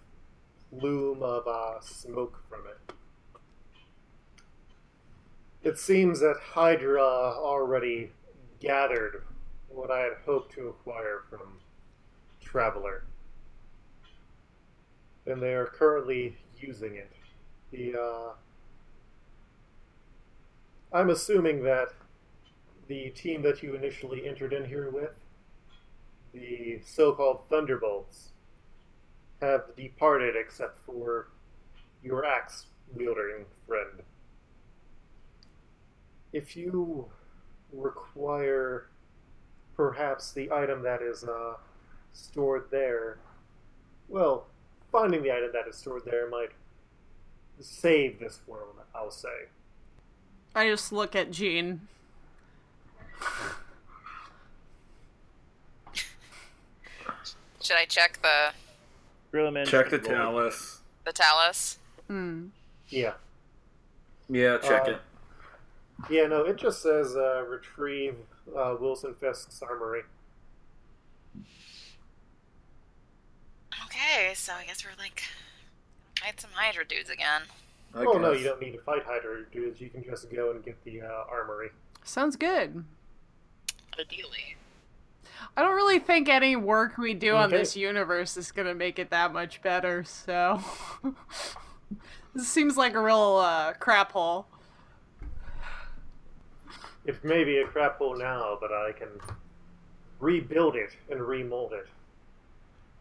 plume 0.70 1.22
of 1.22 1.46
uh, 1.46 1.80
smoke 1.80 2.42
from 2.48 2.62
it. 2.66 2.95
It 5.66 5.80
seems 5.80 6.20
that 6.20 6.37
Hydra 6.40 7.02
already 7.02 8.12
gathered 8.61 9.25
what 9.68 9.90
I 9.90 9.99
had 9.99 10.12
hoped 10.25 10.54
to 10.54 10.68
acquire 10.68 11.25
from 11.28 11.58
Traveler. 12.40 13.02
And 15.26 15.42
they 15.42 15.54
are 15.54 15.66
currently 15.66 16.37
using 16.56 16.94
it. 16.94 17.11
The 17.73 18.00
uh, 18.00 18.32
I'm 20.92 21.11
assuming 21.11 21.64
that 21.64 21.88
the 22.87 23.11
team 23.11 23.42
that 23.42 23.61
you 23.61 23.75
initially 23.75 24.25
entered 24.25 24.52
in 24.52 24.66
here 24.66 24.88
with, 24.88 25.14
the 26.32 26.78
so-called 26.87 27.40
Thunderbolts, 27.50 28.28
have 29.40 29.75
departed 29.76 30.37
except 30.37 30.78
for 30.87 31.26
your 32.04 32.25
axe 32.25 32.66
wielding 32.94 33.46
friend. 33.66 34.04
If 36.36 36.54
you 36.54 37.06
require 37.72 38.88
perhaps 39.74 40.32
the 40.32 40.52
item 40.52 40.82
that 40.82 41.00
is 41.00 41.24
uh, 41.24 41.54
stored 42.12 42.64
there, 42.70 43.16
well, 44.10 44.44
finding 44.92 45.22
the 45.22 45.32
item 45.32 45.48
that 45.54 45.66
is 45.66 45.76
stored 45.76 46.02
there 46.04 46.28
might 46.28 46.50
save 47.58 48.20
this 48.20 48.40
world, 48.46 48.74
I'll 48.94 49.10
say. 49.10 49.46
I 50.54 50.68
just 50.68 50.92
look 50.92 51.16
at 51.16 51.30
Jean. 51.30 51.80
Should 57.62 57.76
I 57.76 57.86
check 57.86 58.18
the 58.20 58.52
Grill 59.30 59.48
him 59.48 59.56
in. 59.56 59.66
Check 59.66 59.88
the 59.88 59.98
Tallus. 59.98 60.80
the 61.06 61.12
Tallus? 61.14 61.78
Hmm. 62.08 62.48
Yeah. 62.90 63.14
Yeah, 64.28 64.58
check 64.58 64.82
Uh, 64.86 64.90
it. 64.92 65.00
Yeah, 66.10 66.26
no, 66.26 66.42
it 66.42 66.56
just 66.56 66.82
says 66.82 67.16
uh, 67.16 67.44
retrieve 67.48 68.16
uh, 68.56 68.76
Wilson 68.78 69.14
Fisk's 69.14 69.62
armory. 69.62 70.02
Okay, 73.86 74.34
so 74.34 74.52
I 74.52 74.64
guess 74.66 74.84
we're 74.84 74.96
like 74.98 75.22
fight 76.20 76.40
some 76.40 76.50
Hydra 76.54 76.86
dudes 76.86 77.10
again. 77.10 77.42
I 77.94 78.04
oh, 78.04 78.18
no, 78.18 78.32
you 78.32 78.44
don't 78.44 78.60
need 78.60 78.72
to 78.72 78.80
fight 78.80 79.04
Hydra 79.04 79.44
dudes. 79.50 79.80
You 79.80 79.88
can 79.88 80.04
just 80.04 80.30
go 80.30 80.50
and 80.50 80.64
get 80.64 80.82
the 80.84 81.02
uh, 81.02 81.24
armory. 81.30 81.70
Sounds 82.04 82.36
good. 82.36 82.84
Ideally. 83.98 84.56
I 85.56 85.62
don't 85.62 85.74
really 85.74 85.98
think 85.98 86.28
any 86.28 86.56
work 86.56 86.98
we 86.98 87.14
do 87.14 87.34
on 87.34 87.50
this 87.50 87.76
universe 87.76 88.36
is 88.36 88.52
gonna 88.52 88.74
make 88.74 88.98
it 88.98 89.10
that 89.10 89.32
much 89.32 89.62
better, 89.62 90.04
so 90.04 90.62
this 92.34 92.46
seems 92.46 92.76
like 92.76 92.94
a 92.94 93.00
real 93.00 93.40
uh, 93.42 93.72
crap 93.74 94.12
hole. 94.12 94.46
It 97.06 97.22
may 97.25 97.44
be 97.44 97.58
a 97.58 97.66
crap 97.66 97.98
hole 97.98 98.16
now, 98.16 98.58
but 98.60 98.72
I 98.72 98.92
can 98.92 99.08
rebuild 100.18 100.76
it 100.76 100.90
and 101.08 101.20
remold 101.20 101.72
it. 101.72 101.86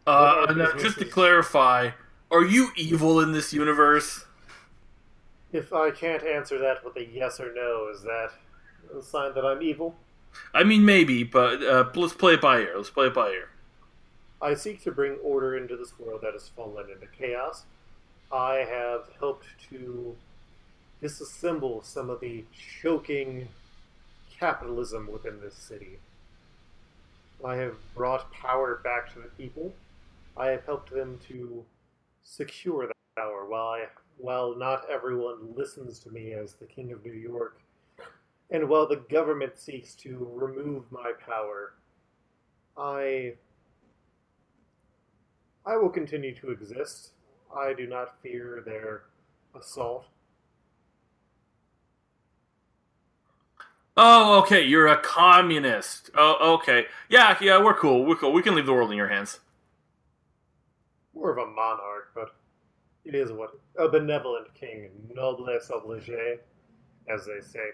Uh, 0.06 0.52
now, 0.56 0.72
just 0.78 0.98
to 1.00 1.04
clarify, 1.04 1.90
are 2.30 2.44
you 2.44 2.70
evil 2.76 3.20
in 3.20 3.32
this 3.32 3.52
universe? 3.52 4.24
If 5.52 5.72
I 5.72 5.90
can't 5.90 6.22
answer 6.22 6.58
that 6.58 6.84
with 6.84 6.96
a 6.96 7.04
yes 7.04 7.40
or 7.40 7.52
no, 7.52 7.88
is 7.92 8.02
that 8.02 8.30
a 8.96 9.02
sign 9.02 9.34
that 9.34 9.44
I'm 9.44 9.62
evil? 9.62 9.96
I 10.54 10.62
mean, 10.62 10.84
maybe, 10.84 11.24
but 11.24 11.62
uh, 11.62 11.90
let's 11.94 12.12
play 12.12 12.34
it 12.34 12.40
by 12.40 12.60
ear. 12.60 12.74
Let's 12.76 12.90
play 12.90 13.06
it 13.06 13.14
by 13.14 13.30
ear. 13.30 13.48
I 14.40 14.54
seek 14.54 14.82
to 14.84 14.92
bring 14.92 15.14
order 15.24 15.56
into 15.56 15.76
this 15.76 15.98
world 15.98 16.20
that 16.22 16.34
has 16.34 16.48
fallen 16.48 16.90
into 16.90 17.06
chaos. 17.06 17.64
I 18.30 18.66
have 18.68 19.08
helped 19.18 19.46
to 19.70 20.14
disassemble 21.02 21.84
some 21.84 22.10
of 22.10 22.20
the 22.20 22.44
choking 22.82 23.48
capitalism 24.38 25.10
within 25.10 25.40
this 25.40 25.54
city. 25.54 25.98
I 27.44 27.56
have 27.56 27.76
brought 27.94 28.32
power 28.32 28.80
back 28.82 29.12
to 29.12 29.20
the 29.20 29.28
people. 29.28 29.72
I 30.36 30.48
have 30.48 30.64
helped 30.64 30.90
them 30.90 31.18
to 31.28 31.64
secure 32.22 32.86
that 32.86 32.96
power. 33.16 33.46
While, 33.46 33.68
I, 33.68 33.84
while 34.18 34.54
not 34.54 34.88
everyone 34.90 35.54
listens 35.56 35.98
to 36.00 36.10
me 36.10 36.32
as 36.32 36.54
the 36.54 36.66
King 36.66 36.92
of 36.92 37.04
New 37.04 37.12
York, 37.12 37.60
and 38.50 38.68
while 38.68 38.86
the 38.86 39.04
government 39.10 39.58
seeks 39.58 39.94
to 39.96 40.28
remove 40.34 40.90
my 40.90 41.12
power, 41.26 41.74
I 42.76 43.34
I 45.64 45.76
will 45.76 45.88
continue 45.88 46.32
to 46.36 46.50
exist. 46.50 47.10
I 47.54 47.72
do 47.72 47.88
not 47.88 48.20
fear 48.22 48.62
their 48.64 49.02
assault. 49.58 50.06
Oh, 53.96 54.38
okay. 54.40 54.62
You're 54.62 54.88
a 54.88 54.98
communist. 54.98 56.10
Oh, 56.14 56.54
okay. 56.54 56.86
Yeah, 57.08 57.36
yeah. 57.40 57.62
We're 57.62 57.74
cool. 57.74 58.04
We're 58.04 58.16
cool. 58.16 58.32
We 58.32 58.42
can 58.42 58.54
leave 58.54 58.66
the 58.66 58.72
world 58.72 58.90
in 58.90 58.96
your 58.96 59.08
hands. 59.08 59.40
More 61.14 61.30
of 61.30 61.38
a 61.38 61.46
monarch, 61.50 62.10
but 62.14 62.34
it 63.06 63.14
is 63.14 63.32
what 63.32 63.58
a 63.78 63.88
benevolent 63.88 64.52
king, 64.54 64.90
noblesse 65.14 65.70
oblige, 65.70 66.10
as 67.08 67.24
they 67.24 67.40
say. 67.40 67.70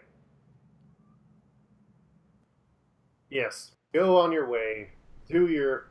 Yes, 3.30 3.72
go 3.94 4.18
on 4.18 4.30
your 4.30 4.46
way, 4.48 4.90
do 5.28 5.48
your 5.48 5.88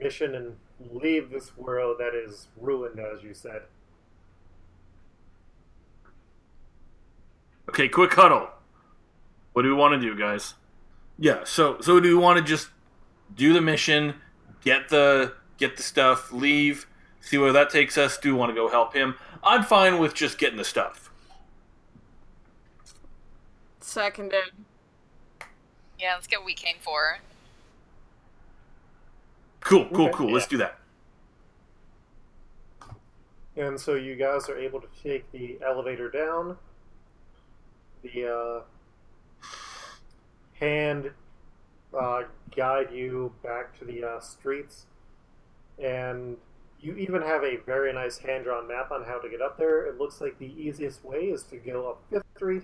mission, 0.00 0.36
and 0.36 0.56
leave 0.92 1.30
this 1.30 1.56
world 1.56 1.96
that 1.98 2.14
is 2.14 2.46
ruined, 2.56 3.00
as 3.00 3.22
you 3.22 3.34
said. 3.34 3.62
Okay, 7.68 7.88
quick 7.88 8.14
huddle. 8.14 8.48
What 9.52 9.62
do 9.62 9.68
we 9.68 9.74
want 9.74 10.00
to 10.00 10.00
do, 10.00 10.16
guys? 10.16 10.54
Yeah. 11.18 11.44
So, 11.44 11.80
so 11.80 12.00
do 12.00 12.16
we 12.16 12.22
want 12.22 12.38
to 12.38 12.44
just 12.44 12.68
do 13.34 13.52
the 13.52 13.60
mission, 13.60 14.14
get 14.62 14.88
the 14.88 15.34
get 15.58 15.76
the 15.76 15.82
stuff, 15.82 16.32
leave, 16.32 16.86
see 17.20 17.36
where 17.38 17.52
that 17.52 17.70
takes 17.70 17.98
us. 17.98 18.16
Do 18.18 18.32
we 18.32 18.38
want 18.38 18.50
to 18.50 18.54
go 18.54 18.68
help 18.68 18.94
him? 18.94 19.14
I'm 19.42 19.62
fine 19.62 19.98
with 19.98 20.14
just 20.14 20.38
getting 20.38 20.56
the 20.56 20.64
stuff. 20.64 21.10
Seconded. 23.80 24.52
Yeah, 25.98 26.14
let's 26.14 26.26
get 26.26 26.38
what 26.40 26.46
we 26.46 26.54
came 26.54 26.76
for. 26.80 27.18
Cool, 29.60 29.86
cool, 29.92 30.06
Okay. 30.06 30.14
cool. 30.14 30.32
Let's 30.32 30.46
do 30.46 30.56
that. 30.58 30.78
And 33.56 33.78
so 33.78 33.94
you 33.94 34.16
guys 34.16 34.48
are 34.48 34.56
able 34.56 34.80
to 34.80 34.88
take 35.02 35.30
the 35.32 35.58
elevator 35.64 36.08
down. 36.08 36.56
The 38.02 38.26
uh, 38.26 38.60
hand 40.60 41.10
uh, 41.98 42.22
guide 42.54 42.88
you 42.92 43.32
back 43.42 43.76
to 43.78 43.84
the 43.84 44.04
uh, 44.04 44.20
streets, 44.20 44.86
and 45.82 46.36
you 46.80 46.94
even 46.96 47.22
have 47.22 47.42
a 47.42 47.56
very 47.66 47.92
nice 47.92 48.18
hand-drawn 48.18 48.68
map 48.68 48.90
on 48.90 49.04
how 49.04 49.18
to 49.18 49.28
get 49.28 49.42
up 49.42 49.58
there. 49.58 49.86
It 49.86 49.98
looks 49.98 50.20
like 50.20 50.38
the 50.38 50.46
easiest 50.46 51.04
way 51.04 51.24
is 51.24 51.42
to 51.44 51.56
go 51.56 51.90
up 51.90 52.02
Fifth 52.10 52.22
Street, 52.36 52.62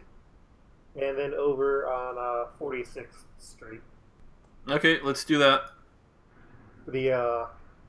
and 0.95 1.19
then 1.19 1.35
over 1.35 1.87
on 1.91 2.17
uh, 2.19 2.47
46th 2.61 3.25
Street. 3.39 3.81
Okay, 4.69 4.99
let's 5.03 5.25
do 5.25 5.39
that. 5.39 5.63
the 6.89 7.13
uh, 7.13 7.47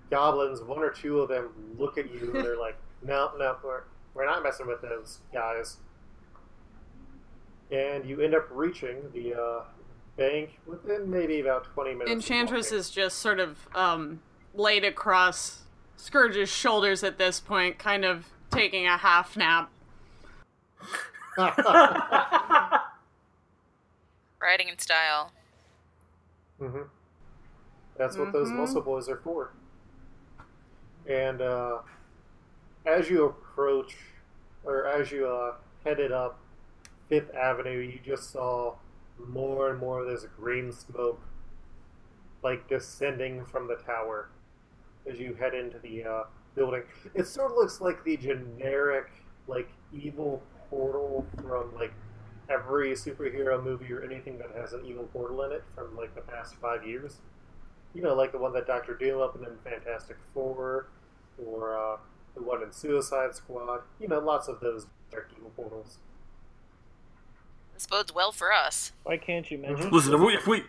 goblins, 0.10 0.62
one 0.62 0.80
or 0.80 0.90
two 0.90 1.20
of 1.20 1.30
them 1.30 1.50
look 1.78 1.98
at 1.98 2.12
you 2.14 2.32
and 2.34 2.44
they're 2.46 2.58
like, 2.60 2.78
no, 3.02 3.32
no, 3.38 3.58
we're, 3.64 3.84
we're 4.14 4.26
not 4.26 4.44
messing 4.44 4.68
with 4.68 4.82
those 4.82 5.20
guys. 5.34 5.78
And 7.72 8.06
you 8.06 8.22
end 8.22 8.34
up 8.36 8.48
reaching 8.52 8.98
the 9.14 9.34
uh, 9.34 9.64
bank 10.18 10.60
within 10.66 11.10
maybe 11.10 11.40
about 11.40 11.66
20 11.74 11.92
minutes. 11.94 12.10
of 12.12 12.16
Enchantress 12.18 12.72
is 12.72 12.90
just 12.90 13.20
sort 13.20 13.40
of 13.40 13.68
um, 13.76 14.20
laid 14.54 14.84
across 14.84 15.62
Scourge's 15.96 16.50
shoulders 16.50 17.04
at 17.04 17.18
this 17.18 17.40
point, 17.40 17.78
kind 17.80 18.04
of 18.04 18.26
taking 18.52 18.86
a 18.88 18.98
half 18.98 19.38
nap. 19.38 19.70
Riding 24.42 24.70
in 24.70 24.78
style. 24.80 25.32
hmm 26.60 26.82
That's 27.98 28.18
what 28.18 28.32
those 28.34 28.50
Mhm. 28.52 28.58
muscle 28.58 28.82
boys 28.82 29.08
are 29.10 29.18
for. 29.18 29.52
And 31.08 31.42
uh, 31.42 31.80
as 32.86 33.10
you 33.10 33.26
approach, 33.26 33.96
or 34.64 34.86
as 34.88 35.12
you 35.12 35.28
uh, 35.28 35.56
headed 35.84 36.12
up 36.12 36.40
Fifth 37.10 37.34
Avenue, 37.34 37.80
you 37.80 38.00
just 38.04 38.32
saw 38.32 38.76
more 39.26 39.70
and 39.70 39.80
more 39.80 40.02
of 40.02 40.08
this 40.08 40.26
green 40.38 40.72
smoke, 40.72 41.22
like 42.44 42.68
descending 42.68 43.46
from 43.46 43.68
the 43.68 43.76
tower 43.76 44.30
as 45.10 45.20
you 45.20 45.34
head 45.36 45.54
into 45.54 45.80
the 45.80 46.04
uh, 46.04 46.24
building. 46.56 46.84
It 47.14 47.28
sort 47.28 47.52
of 47.52 47.58
looks 47.58 47.82
like 47.82 48.04
the 48.04 48.18
generic, 48.18 49.08
like 49.48 49.70
evil 49.94 50.42
portal 50.70 51.26
from 51.42 51.74
like 51.76 51.94
every 52.50 52.92
superhero 52.94 53.62
movie 53.62 53.92
or 53.92 54.04
anything 54.04 54.38
that 54.38 54.52
has 54.56 54.74
an 54.74 54.86
evil 54.86 55.06
portal 55.12 55.44
in 55.44 55.52
it 55.52 55.64
from 55.76 55.96
like 55.96 56.14
the 56.16 56.22
past 56.22 56.56
five 56.56 56.86
years. 56.86 57.18
You 57.94 58.02
know, 58.02 58.14
like 58.14 58.32
the 58.32 58.38
one 58.38 58.54
that 58.54 58.68
Doctor 58.68 58.96
Doom 58.96 59.22
opened 59.22 59.46
in 59.48 59.58
Fantastic 59.64 60.18
Four, 60.34 60.88
or 61.44 61.78
uh, 61.78 61.98
the 62.36 62.44
one 62.44 62.62
in 62.62 62.72
Suicide 62.72 63.34
Squad. 63.34 63.82
You 64.00 64.08
know, 64.08 64.20
lots 64.20 64.48
of 64.48 64.60
those 64.60 64.88
dark 65.12 65.30
evil 65.36 65.52
portals. 65.56 65.98
This 67.78 67.86
bodes 67.86 68.12
well 68.12 68.32
for 68.32 68.52
us. 68.52 68.92
Why 69.04 69.18
can't 69.18 69.52
you 69.52 69.60
mention? 69.60 69.92
Listen, 69.92 70.12
if 70.16 70.20
we 70.20 70.34
if 70.34 70.48
we 70.48 70.64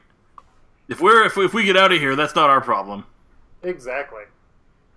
if 0.91 1.01
we're 1.01 1.25
if 1.25 1.39
we, 1.39 1.47
if 1.47 1.55
we 1.55 1.65
get 1.65 1.75
out 1.75 1.91
of 1.91 1.99
here, 1.99 2.15
that's 2.15 2.35
not 2.35 2.51
our 2.51 2.61
problem. 2.61 3.07
Exactly. 3.63 4.25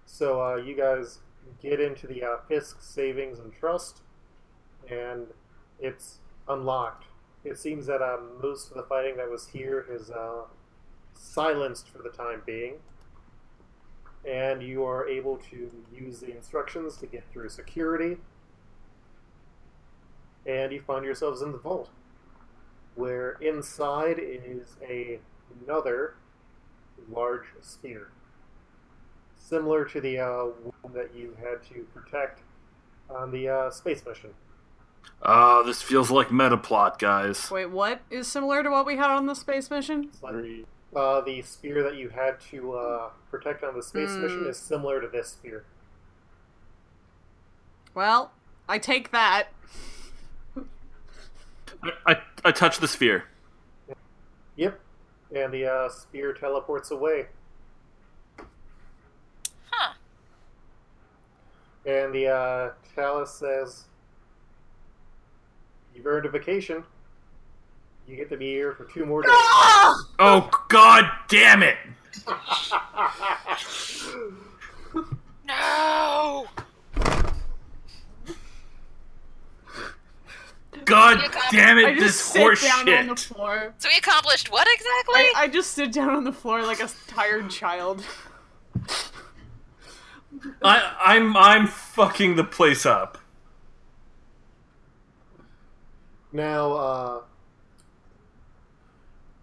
So 0.06 0.44
uh, 0.44 0.56
you 0.58 0.76
guys 0.76 1.20
get 1.62 1.80
into 1.80 2.08
the 2.08 2.22
uh, 2.22 2.38
Fisk 2.50 2.82
Savings 2.82 3.40
and 3.40 3.54
Trust, 3.58 4.02
and 4.90 5.28
it's 5.80 6.18
unlocked. 6.50 7.06
It 7.46 7.58
seems 7.58 7.86
that 7.86 8.02
uh, 8.02 8.18
most 8.44 8.72
of 8.72 8.76
the 8.76 8.84
fighting 8.84 9.16
that 9.16 9.32
was 9.32 9.48
here 9.48 9.86
is 9.90 10.12
uh, 10.12 10.42
silenced 11.14 11.88
for 11.88 12.00
the 12.00 12.10
time 12.10 12.42
being, 12.46 12.74
and 14.28 14.62
you 14.62 14.84
are 14.84 15.08
able 15.08 15.38
to 15.50 15.72
use 15.96 16.20
the 16.20 16.36
instructions 16.36 16.98
to 16.98 17.08
get 17.08 17.24
through 17.32 17.48
security. 17.48 18.18
And 20.46 20.74
you 20.74 20.82
find 20.82 21.06
yourselves 21.06 21.44
in 21.44 21.52
the 21.52 21.60
vault, 21.60 21.92
where 22.96 23.32
inside 23.42 24.18
is 24.20 24.76
a, 24.88 25.20
another 25.66 26.16
large 27.10 27.46
sphere, 27.62 28.10
similar 29.38 29.86
to 29.86 30.02
the 30.02 30.20
uh, 30.20 30.44
one 30.82 30.94
that 30.94 31.16
you 31.16 31.36
had 31.42 31.64
to 31.70 31.86
protect 31.94 32.42
on 33.10 33.32
the 33.32 33.50
uh, 33.50 33.70
space 33.72 34.06
mission. 34.06 34.34
Uh, 35.22 35.62
this 35.64 35.82
feels 35.82 36.10
like 36.12 36.32
meta 36.32 36.58
plot, 36.58 36.98
guys. 37.00 37.50
Wait, 37.52 37.68
what 37.68 38.02
is 38.10 38.28
similar 38.28 38.64
to 38.64 38.70
what 38.70 38.86
we 38.86 38.98
had 38.98 39.10
on 39.10 39.26
the 39.26 39.36
space 39.36 39.70
mission? 39.70 40.06
It's 40.06 40.22
like, 40.24 40.66
uh, 40.96 41.22
the 41.22 41.42
spear 41.42 41.84
that 41.84 41.96
you 41.96 42.10
had 42.10 42.40
to 42.52 42.74
uh, 42.74 43.10
protect 43.30 43.64
on 43.64 43.76
the 43.76 43.84
space 43.84 44.16
Hmm. 44.16 44.24
mission 44.24 44.46
is 44.46 44.58
similar 44.58 45.00
to 45.02 45.08
this 45.08 45.30
spear. 45.30 45.64
Well, 47.94 48.32
I 48.70 48.78
take 48.78 49.12
that. 49.12 49.48
I, 51.84 51.92
I, 52.08 52.18
I 52.46 52.52
touch 52.52 52.78
the 52.80 52.88
sphere. 52.88 53.26
Yep, 54.56 54.80
and 55.36 55.54
the 55.54 55.66
uh, 55.66 55.90
spear 55.90 56.34
teleports 56.34 56.92
away, 56.92 57.28
Huh. 59.70 59.94
and 61.86 62.14
the 62.14 62.28
uh, 62.28 62.70
chalice 62.94 63.32
says, 63.34 63.86
"You've 65.96 66.06
earned 66.06 66.26
a 66.26 66.30
vacation. 66.30 66.84
You 68.08 68.16
get 68.18 68.30
to 68.30 68.38
be 68.38 68.52
here 68.52 68.74
for 68.74 68.84
two 68.86 69.06
more 69.06 69.22
days." 69.24 69.32
Oh 69.34 70.50
God 70.70 71.06
damn 71.28 71.64
it! 71.64 71.78
No! 75.44 76.46
God 80.92 81.20
damn 81.52 81.78
I 81.78 81.90
it! 81.92 82.00
just 82.00 82.02
This 82.02 82.16
sit 82.20 82.42
horse 82.42 82.64
down 82.64 82.90
on 82.90 83.08
the 83.08 83.16
floor. 83.16 83.74
So 83.78 83.90
we 83.90 83.98
accomplished 83.98 84.52
what 84.52 84.68
exactly? 84.72 85.16
I, 85.16 85.34
I 85.44 85.48
just 85.48 85.72
sit 85.72 85.92
down 85.92 86.10
on 86.10 86.24
the 86.24 86.34
floor 86.34 86.62
like 86.64 86.82
a 86.82 86.90
tired 87.08 87.50
child. 87.50 88.04
I, 90.62 90.96
I'm 91.00 91.36
I'm 91.38 91.68
fucking 91.68 92.36
the 92.36 92.44
place 92.44 92.86
up. 92.86 93.18
Now, 96.34 96.72
uh, 96.72 97.22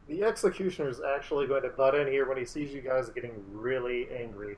the 0.08 0.24
executioner 0.24 0.88
is 0.88 1.00
actually 1.00 1.46
going 1.46 1.62
to 1.62 1.68
butt 1.68 1.94
in 1.94 2.06
here 2.06 2.26
when 2.26 2.38
he 2.38 2.46
sees 2.46 2.72
you 2.72 2.80
guys 2.80 3.10
getting 3.10 3.32
really 3.52 4.08
angry. 4.10 4.56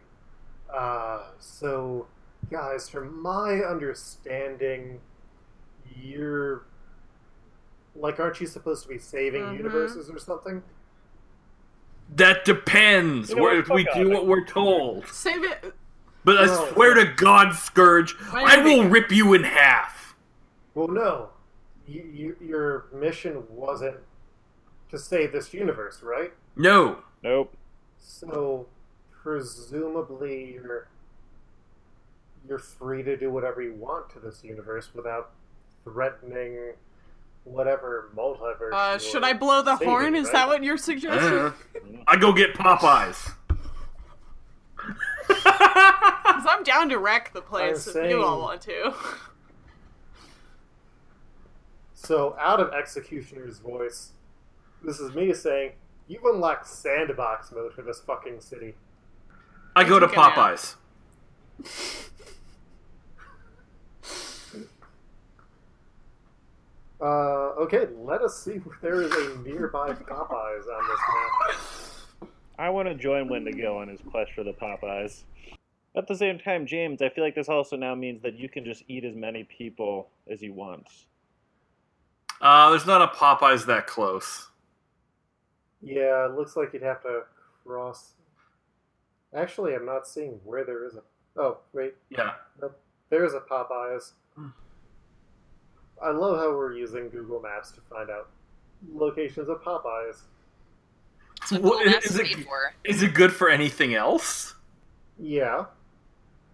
Uh, 0.72 1.24
so, 1.40 2.07
guys, 2.50 2.88
from 2.88 3.20
my 3.20 3.55
understanding, 3.62 5.00
you're 6.00 6.62
like, 7.94 8.20
aren't 8.20 8.40
you 8.40 8.46
supposed 8.46 8.83
to 8.85 8.88
be 8.88 8.98
saving 8.98 9.42
Mhm. 9.44 9.57
universes 9.59 10.11
or 10.11 10.18
something? 10.18 10.62
That 12.16 12.44
depends. 12.44 13.31
You 13.31 13.37
know 13.37 13.42
We're- 13.42 13.64
we 13.70 13.85
do 13.94 14.11
what 14.11 14.26
we're 14.26 14.44
told. 14.44 15.07
Save 15.07 15.44
it. 15.44 15.74
But 16.24 16.38
I 16.38 16.46
No. 16.46 16.66
swear 16.72 16.94
to 16.94 17.05
God, 17.14 17.55
Scourge, 17.55 18.18
Wait, 18.33 18.44
I 18.44 18.62
wait. 18.62 18.79
will 18.79 18.88
rip 18.90 19.11
you 19.11 19.33
in 19.33 19.44
half. 19.44 20.14
Well, 20.74 20.88
no. 20.88 21.31
You, 21.87 22.03
you, 22.03 22.37
your 22.40 22.87
mission 22.92 23.44
wasn't 23.48 23.96
to 24.90 24.98
save 24.98 25.33
this 25.33 25.55
universe, 25.55 26.03
right? 26.03 26.33
No. 26.57 27.03
Nope. 27.22 27.57
So 27.98 28.66
presumably 29.22 30.55
you're 30.55 30.88
you're 32.48 32.59
free 32.59 33.03
to 33.03 33.16
do 33.18 33.31
whatever 33.31 33.61
you 33.61 33.74
want 33.74 34.09
to 34.11 34.18
this 34.18 34.42
universe 34.42 34.94
without 34.94 35.31
threatening 35.85 36.72
whatever 37.44 38.11
multiverse. 38.16 38.72
Uh, 38.72 38.98
should 38.98 39.24
I 39.24 39.33
blow 39.33 39.62
the 39.62 39.76
saving, 39.76 39.88
horn? 39.88 40.14
Is 40.14 40.24
right? 40.26 40.33
that 40.35 40.48
what 40.48 40.62
you're 40.64 40.76
suggesting? 40.76 41.38
Uh, 41.38 41.53
I 42.07 42.16
go 42.16 42.33
get 42.33 42.55
Popeyes. 42.55 43.33
'Cause 45.29 46.46
I'm 46.48 46.62
down 46.64 46.88
to 46.88 46.98
wreck 46.98 47.33
the 47.33 47.42
place 47.42 47.87
I'm 47.94 48.05
if 48.05 48.11
you 48.11 48.22
all 48.24 48.40
want 48.40 48.61
to. 48.62 48.92
So 51.94 52.35
out 52.40 52.61
of 52.61 52.72
Executioner's 52.72 53.59
voice, 53.59 54.12
this 54.83 54.98
is 55.00 55.14
me 55.14 55.33
saying, 55.35 55.72
You've 56.09 56.24
unlocked 56.24 56.66
sandbox 56.66 57.53
mode 57.53 57.72
for 57.74 57.83
this 57.83 58.00
fucking 58.00 58.40
city. 58.40 58.74
I 59.76 59.85
go 59.85 60.00
to 60.00 60.07
Taking 60.07 60.22
a 60.22 60.26
nap. 60.29 60.35
Popeyes. 60.35 60.74
Uh, 67.00 67.54
okay, 67.58 67.86
let 67.98 68.22
us 68.22 68.42
see 68.42 68.52
if 68.66 68.80
there 68.82 69.02
is 69.02 69.12
a 69.12 69.38
nearby 69.38 69.92
Popeyes 69.92 70.66
on 70.66 70.88
this 70.88 71.00
map. 71.08 72.30
I 72.58 72.68
want 72.68 72.88
to 72.88 72.94
join 72.94 73.28
Wendigo 73.28 73.78
on 73.78 73.88
his 73.88 74.00
quest 74.10 74.32
for 74.34 74.44
the 74.44 74.52
Popeyes. 74.52 75.22
At 75.96 76.06
the 76.06 76.14
same 76.14 76.38
time, 76.38 76.66
James, 76.66 77.02
I 77.02 77.08
feel 77.08 77.24
like 77.24 77.34
this 77.34 77.48
also 77.48 77.76
now 77.76 77.94
means 77.94 78.22
that 78.22 78.38
you 78.38 78.48
can 78.48 78.64
just 78.64 78.84
eat 78.86 79.04
as 79.04 79.16
many 79.16 79.44
people 79.44 80.10
as 80.30 80.42
you 80.42 80.52
want. 80.52 80.86
Uh, 82.40 82.70
there's 82.70 82.86
not 82.86 83.02
a 83.02 83.08
Popeyes 83.08 83.66
that 83.66 83.86
close. 83.86 84.48
Yeah, 85.82 86.26
it 86.26 86.32
looks 86.36 86.56
like 86.56 86.72
you'd 86.72 86.82
have 86.82 87.02
to 87.02 87.22
cross. 87.64 88.12
Actually, 89.34 89.74
I'm 89.74 89.86
not 89.86 90.06
seeing 90.06 90.40
where 90.44 90.64
there 90.64 90.86
is 90.86 90.94
a. 90.94 91.02
Oh, 91.36 91.58
wait. 91.72 91.94
Yeah. 92.10 92.32
There 93.08 93.24
is 93.24 93.34
a 93.34 93.40
Popeyes. 93.40 94.12
I 96.02 96.10
love 96.10 96.38
how 96.38 96.50
we're 96.56 96.72
using 96.74 97.08
Google 97.10 97.40
Maps 97.40 97.70
to 97.72 97.80
find 97.82 98.10
out 98.10 98.28
locations 98.94 99.48
of 99.48 99.62
Popeyes. 99.62 100.20
That's 101.40 101.52
what 101.52 101.62
What- 101.62 101.78
Google 101.78 101.92
Maps 101.92 102.06
is 102.06 102.20
is 102.20 102.20
it- 102.38 102.44
for. 102.46 102.74
Is 102.84 103.02
it 103.02 103.14
good 103.14 103.32
for 103.32 103.48
anything 103.48 103.94
else? 103.94 104.54
Yeah. 105.18 105.66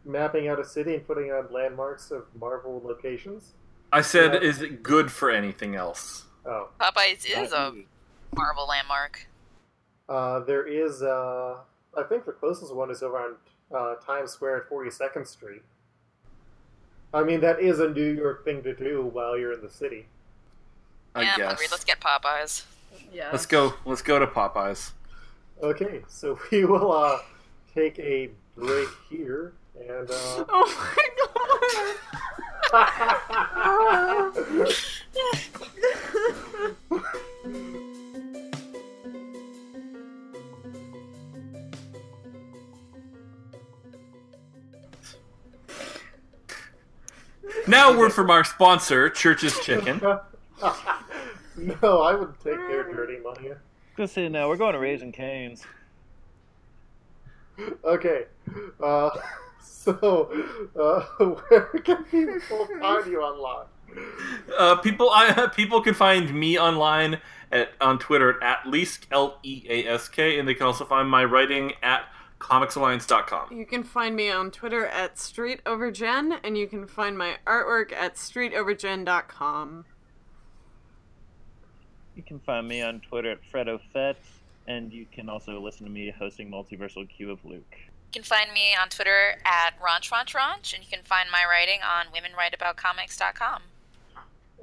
Mapping 0.04 0.48
out 0.48 0.58
a 0.60 0.64
city 0.64 0.94
and 0.94 1.06
putting 1.06 1.32
on 1.32 1.50
landmarks 1.52 2.10
of 2.10 2.26
Marvel 2.34 2.80
locations. 2.84 3.54
I 3.92 4.00
said, 4.00 4.34
Yeah. 4.34 4.40
is 4.48 4.60
it 4.62 4.82
good 4.82 5.10
for 5.12 5.30
anything 5.30 5.74
else? 5.76 6.26
Oh. 6.44 6.68
Popeyes 6.80 7.24
is 7.26 7.52
a. 7.52 7.74
Marvel 8.34 8.66
landmark. 8.66 9.26
Uh, 10.08 10.40
there 10.40 10.66
is, 10.66 11.02
uh, 11.02 11.58
I 11.96 12.02
think 12.04 12.24
the 12.26 12.32
closest 12.32 12.74
one 12.74 12.90
is 12.90 13.02
over 13.02 13.18
on 13.18 13.36
uh, 13.74 13.94
Times 13.96 14.30
Square 14.32 14.56
at 14.64 14.68
42nd 14.70 15.26
Street. 15.26 15.62
I 17.14 17.22
mean, 17.22 17.40
that 17.40 17.60
is 17.60 17.80
a 17.80 17.88
New 17.88 18.12
York 18.12 18.44
thing 18.44 18.62
to 18.62 18.74
do 18.74 19.02
while 19.02 19.38
you're 19.38 19.52
in 19.52 19.62
the 19.62 19.70
city. 19.70 20.06
I 21.14 21.22
yeah, 21.22 21.36
guess. 21.36 21.46
hungry. 21.46 21.66
Let's 21.70 21.84
get 21.84 22.00
Popeyes. 22.00 22.64
Yeah. 23.12 23.30
Let's 23.32 23.46
go. 23.46 23.74
Let's 23.84 24.02
go 24.02 24.18
to 24.18 24.26
Popeyes. 24.26 24.92
Okay, 25.62 26.02
so 26.08 26.38
we 26.50 26.64
will 26.64 26.92
uh, 26.92 27.18
take 27.74 27.98
a 27.98 28.30
break 28.56 28.88
here, 29.08 29.52
and 29.78 30.10
uh, 30.10 30.44
Oh 30.48 30.66
my 30.78 31.08
god. 36.90 37.12
Now, 47.68 47.92
a 47.92 47.98
word 47.98 48.12
from 48.12 48.30
our 48.30 48.44
sponsor, 48.44 49.10
Church's 49.10 49.58
Chicken. 49.58 50.00
no, 50.00 50.20
I 51.82 52.14
would 52.14 52.34
take 52.44 52.58
their 52.68 52.84
dirty 52.84 53.18
money. 53.18 53.50
Just 53.96 54.14
say 54.14 54.28
now 54.28 54.48
we're 54.48 54.56
going 54.56 54.74
to 54.74 54.78
Raising 54.78 55.10
Canes. 55.10 55.64
Okay, 57.84 58.26
uh, 58.80 59.10
so 59.62 60.30
uh, 60.78 61.24
where 61.48 61.62
can 61.82 62.04
people 62.04 62.68
find 62.80 63.10
you 63.10 63.20
online? 63.20 63.66
Uh, 64.56 64.76
people, 64.76 65.10
I, 65.10 65.48
people 65.54 65.80
can 65.80 65.94
find 65.94 66.32
me 66.34 66.58
online 66.58 67.20
at 67.50 67.70
on 67.80 67.98
Twitter 67.98 68.42
at 68.44 68.66
least 68.66 69.06
L 69.10 69.40
E 69.42 69.64
A 69.68 69.86
S 69.86 70.08
K, 70.08 70.38
and 70.38 70.46
they 70.46 70.54
can 70.54 70.66
also 70.66 70.84
find 70.84 71.08
my 71.08 71.24
writing 71.24 71.72
at 71.82 72.02
comicsalliance.com. 72.38 73.56
You 73.56 73.66
can 73.66 73.82
find 73.82 74.14
me 74.14 74.30
on 74.30 74.50
Twitter 74.50 74.86
at 74.86 75.16
StreetOverGen, 75.16 76.38
and 76.44 76.58
you 76.58 76.66
can 76.66 76.86
find 76.86 77.16
my 77.16 77.36
artwork 77.46 77.92
at 77.92 78.14
StreetOverGen.com. 78.14 79.84
You 82.14 82.22
can 82.22 82.38
find 82.40 82.66
me 82.66 82.82
on 82.82 83.00
Twitter 83.00 83.32
at 83.32 83.38
FredOFett, 83.52 84.16
and 84.66 84.92
you 84.92 85.06
can 85.12 85.28
also 85.28 85.60
listen 85.60 85.86
to 85.86 85.92
me 85.92 86.12
hosting 86.18 86.50
Multiversal 86.50 87.08
Q 87.08 87.30
of 87.30 87.44
Luke. 87.44 87.76
You 88.16 88.22
can 88.22 88.22
find 88.22 88.52
me 88.52 88.74
on 88.80 88.88
Twitter 88.88 89.38
at 89.44 89.74
Ronch 89.80 90.10
Ronch 90.10 90.34
Ronch, 90.34 90.74
and 90.74 90.82
you 90.82 90.90
can 90.90 91.02
find 91.04 91.30
my 91.30 91.42
writing 91.48 91.80
on 91.82 92.06
WomenWriteAboutComics.com. 92.06 93.62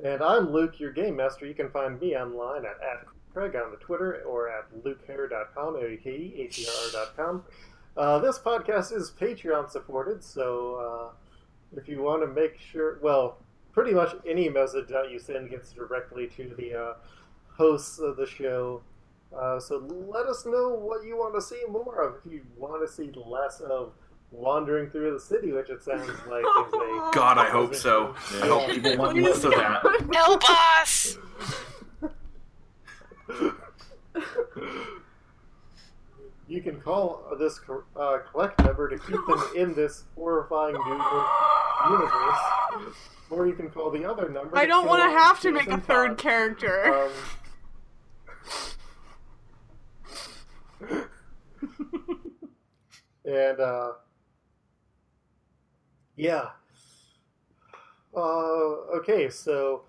And 0.04 0.24
I'm 0.24 0.52
Luke, 0.52 0.80
your 0.80 0.92
game 0.92 1.18
master. 1.18 1.46
You 1.46 1.54
can 1.54 1.70
find 1.70 2.00
me 2.00 2.16
online 2.16 2.66
at, 2.66 2.78
at 2.82 3.06
Craig 3.34 3.56
on 3.56 3.72
the 3.72 3.78
Twitter 3.78 4.22
or 4.28 4.50
at 4.50 4.65
lukehair.com, 4.84 5.76
A-U-K-E-H-E-R.com. 5.76 7.43
Uh, 7.98 8.19
this 8.19 8.38
podcast 8.39 8.96
is 8.96 9.12
Patreon 9.19 9.69
supported, 9.69 10.24
so 10.24 11.12
uh, 11.12 11.78
if 11.80 11.88
you 11.88 12.02
want 12.02 12.22
to 12.22 12.28
make 12.28 12.60
sure, 12.60 13.00
well, 13.02 13.38
pretty 13.72 13.91
much 13.93 14.15
any 14.28 14.50
message 14.50 14.88
that 14.89 15.12
you 15.12 15.19
send 15.19 15.50
gets 15.50 15.72
directly 15.74 16.28
to 16.28 16.54
the 16.58 16.74
uh, 16.80 16.93
hosts 17.58 18.00
of 18.00 18.17
the 18.17 18.26
show. 18.26 18.82
Uh, 19.36 19.60
so 19.60 19.78
let 20.13 20.28
us 20.28 20.46
know 20.46 20.69
what 20.69 21.04
you 21.04 21.17
want 21.17 21.34
to 21.34 21.41
see 21.41 21.62
more 21.67 22.02
of. 22.02 22.15
If 22.24 22.32
you 22.32 22.41
want 22.56 22.88
to 22.88 22.91
see 22.91 23.12
less 23.26 23.62
of 23.62 23.93
wandering 24.32 24.89
through 24.89 25.13
the 25.13 25.19
city, 25.19 25.52
which 25.52 25.69
it 25.69 25.84
sounds 25.84 26.08
like 26.30 26.43
is 26.43 26.74
a 26.74 27.10
God, 27.13 27.38
I 27.38 27.50
hope 27.50 27.74
so. 27.74 28.15
I 28.41 28.48
hope 28.48 28.69
people 28.69 28.98
want 28.98 29.17
less 29.17 29.43
of 29.43 29.52
that. 29.52 29.84
Help 30.13 30.43
us! 30.50 31.17
You 36.48 36.62
can 36.62 36.82
call 36.82 37.24
this 37.40 37.60
uh, 37.96 38.18
collect 38.32 38.60
number 38.64 38.90
to 38.90 38.98
keep 39.00 39.20
them 39.28 39.44
in 39.56 39.74
this 39.74 40.04
horrifying 40.16 40.76
New 40.76 41.02
universe, 41.90 42.96
or 43.30 43.48
you 43.48 43.54
can 43.54 43.70
call 43.70 43.90
the 43.90 44.06
other 44.06 44.30
number. 44.30 44.58
I 44.58 44.66
don't 44.66 44.86
want 44.86 45.04
to 45.04 45.10
have 45.18 45.40
to 45.42 45.52
make 45.52 45.68
a 45.68 45.80
third 45.80 46.10
Todd. 46.10 46.18
character. 46.18 47.10
Um, 50.82 51.06
and 53.26 53.60
uh, 53.60 53.92
yeah. 56.16 56.50
Uh, 58.16 58.20
okay, 58.98 59.30
so 59.30 59.84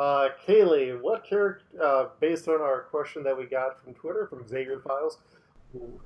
uh, 0.00 0.28
Kaylee, 0.46 1.00
what 1.00 1.24
character? 1.24 1.64
Uh, 1.82 2.06
based 2.20 2.48
on 2.48 2.60
our 2.60 2.82
question 2.90 3.22
that 3.24 3.36
we 3.36 3.44
got 3.44 3.82
from 3.84 3.94
Twitter 3.94 4.26
from 4.26 4.46
Xavier 4.48 4.80
Files, 4.80 5.18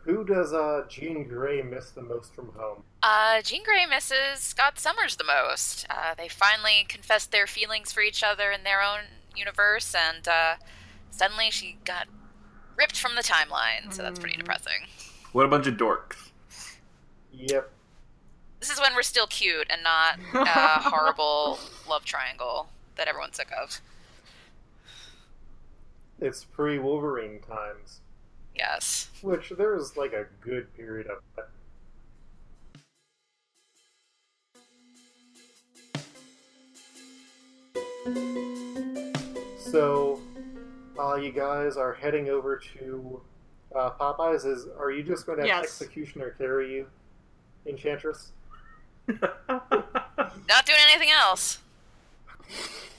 who 0.04 0.24
does 0.24 0.52
uh, 0.52 0.82
Jean 0.88 1.26
Grey 1.26 1.62
miss 1.62 1.90
the 1.92 2.02
most 2.02 2.34
from 2.34 2.52
home? 2.56 2.82
Uh, 3.02 3.40
Jean 3.42 3.62
Grey 3.64 3.86
misses 3.86 4.40
Scott 4.40 4.78
Summers 4.78 5.16
the 5.16 5.24
most. 5.24 5.86
Uh, 5.88 6.14
they 6.16 6.28
finally 6.28 6.84
confessed 6.88 7.32
their 7.32 7.46
feelings 7.46 7.90
for 7.92 8.02
each 8.02 8.22
other 8.22 8.50
in 8.50 8.64
their 8.64 8.82
own 8.82 9.00
universe, 9.34 9.94
and 9.94 10.28
uh, 10.28 10.54
suddenly 11.10 11.50
she 11.50 11.78
got 11.84 12.08
ripped 12.76 12.98
from 12.98 13.14
the 13.14 13.22
timeline, 13.22 13.92
so 13.92 14.02
that's 14.02 14.18
pretty 14.18 14.34
Mm. 14.36 14.40
depressing. 14.40 14.86
What 15.32 15.46
a 15.46 15.48
bunch 15.48 15.66
of 15.66 15.74
dorks. 15.74 16.30
Yep. 17.32 17.70
This 18.60 18.70
is 18.70 18.80
when 18.80 18.94
we're 18.94 19.02
still 19.02 19.26
cute 19.26 19.66
and 19.70 19.82
not 19.82 20.18
a 20.34 20.80
horrible 20.90 21.58
love 21.88 22.04
triangle 22.04 22.68
that 22.96 23.08
everyone's 23.08 23.36
sick 23.36 23.48
of. 23.60 23.80
It's 26.20 26.44
pre 26.44 26.78
Wolverine 26.78 27.40
times, 27.40 28.00
Yes. 28.54 29.10
which 29.22 29.50
there 29.56 29.74
is 29.76 29.96
like 29.96 30.12
a 30.12 30.26
good 30.40 30.72
period 30.76 31.06
of 31.08 31.18
that. 31.36 31.48
So, 39.58 40.20
uh, 40.98 41.16
you 41.16 41.32
guys 41.32 41.76
are 41.76 41.94
heading 41.94 42.28
over 42.28 42.60
to 42.78 43.20
uh, 43.74 43.90
Popeyes. 43.98 44.46
Is 44.46 44.66
are 44.78 44.90
you 44.90 45.02
just 45.02 45.26
going 45.26 45.38
to 45.38 45.42
have 45.42 45.62
Yes. 45.62 45.80
Executioner 45.80 46.30
carry 46.38 46.72
you, 46.74 46.86
Enchantress? 47.66 48.32
Not 49.08 50.66
doing 50.66 50.78
anything 50.90 51.10
else. 51.10 51.58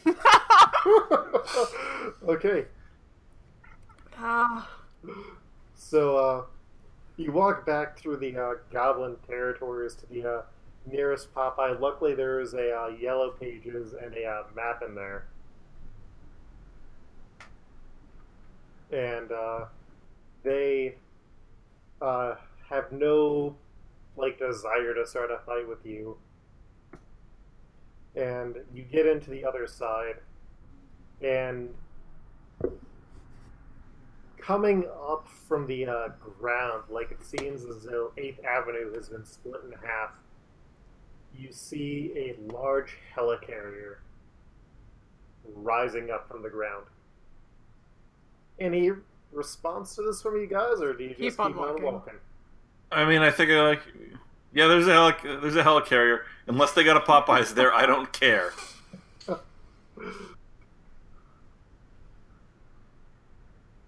okay, 2.27 2.65
Ah, 4.17 4.69
so 5.75 6.17
uh, 6.17 6.45
you 7.17 7.31
walk 7.31 7.65
back 7.65 7.97
through 7.97 8.17
the 8.17 8.37
uh, 8.37 8.53
Goblin 8.71 9.17
territories 9.27 9.95
to 9.95 10.05
the 10.07 10.23
uh, 10.27 10.41
nearest 10.85 11.33
Popeye. 11.33 11.79
Luckily, 11.79 12.15
there 12.15 12.39
is 12.39 12.53
a 12.53 12.75
uh, 12.75 12.87
yellow 12.87 13.31
pages 13.31 13.93
and 13.93 14.13
a 14.15 14.25
uh, 14.25 14.43
map 14.55 14.81
in 14.87 14.95
there, 14.95 15.25
and 18.91 19.31
uh, 19.31 19.65
they 20.43 20.95
uh, 22.01 22.35
have 22.69 22.91
no 22.91 23.55
like 24.17 24.39
desire 24.39 24.93
to 24.93 25.05
start 25.05 25.31
a 25.31 25.39
fight 25.45 25.67
with 25.67 25.85
you. 25.85 26.17
And 28.15 28.55
you 28.73 28.83
get 28.83 29.05
into 29.05 29.29
the 29.29 29.43
other 29.43 29.67
side, 29.67 30.15
and 31.21 31.69
coming 34.37 34.85
up 35.07 35.27
from 35.47 35.67
the 35.67 35.85
uh, 35.85 36.07
ground, 36.39 36.83
like 36.89 37.11
it 37.11 37.23
seems 37.25 37.65
as 37.65 37.83
though 37.83 38.11
Eighth 38.17 38.39
Avenue 38.45 38.93
has 38.93 39.09
been 39.09 39.25
split 39.25 39.61
in 39.65 39.71
half, 39.85 40.11
you 41.37 41.51
see 41.51 42.11
a 42.15 42.53
large 42.53 42.95
helicarrier 43.15 43.95
rising 45.55 46.09
up 46.11 46.27
from 46.29 46.41
the 46.41 46.49
ground. 46.49 46.85
Any 48.59 48.91
response 49.33 49.95
to 49.95 50.03
this 50.03 50.21
from 50.21 50.39
you 50.39 50.47
guys, 50.47 50.79
or 50.79 50.93
do 50.93 51.03
you 51.03 51.09
just 51.09 51.19
Keep 51.19 51.31
keep, 51.31 51.39
on 51.39 51.53
on 51.53 51.59
walking. 51.67 51.83
walking? 51.85 52.13
I 52.91 53.03
mean, 53.03 53.21
I 53.21 53.31
think 53.31 53.51
i 53.51 53.61
like, 53.61 53.81
yeah, 54.55 54.67
there's 54.67 54.87
a 54.87 54.93
heli- 54.93 55.39
there's 55.41 55.55
a 55.55 55.63
helicarrier. 55.63 56.21
Unless 56.47 56.71
they 56.71 56.83
got 56.83 56.97
a 56.97 57.01
Popeyes 57.01 57.53
there, 57.53 57.73
I 57.73 57.85
don't 57.85 58.11
care. 58.11 58.53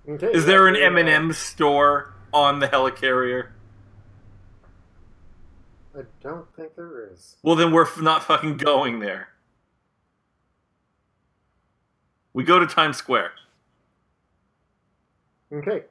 Okay, 0.10 0.28
Is 0.28 0.46
there 0.46 0.68
an 0.68 0.76
uh, 0.76 0.80
M&M 0.80 1.34
store 1.34 2.14
on 2.34 2.60
the 2.60 2.68
helicarrier? 2.68 3.50
I 5.98 6.02
don't 6.22 6.46
think 6.56 6.76
there 6.76 7.10
is. 7.12 7.36
Well, 7.44 7.56
then 7.56 7.72
we're 7.74 7.86
f- 7.88 8.00
not 8.02 8.24
fucking 8.24 8.58
going 8.58 9.00
there. 9.00 9.30
We 12.34 12.44
go 12.44 12.60
to 12.60 12.68
Times 12.68 12.96
Square. 12.98 13.32
Okay. 15.52 15.84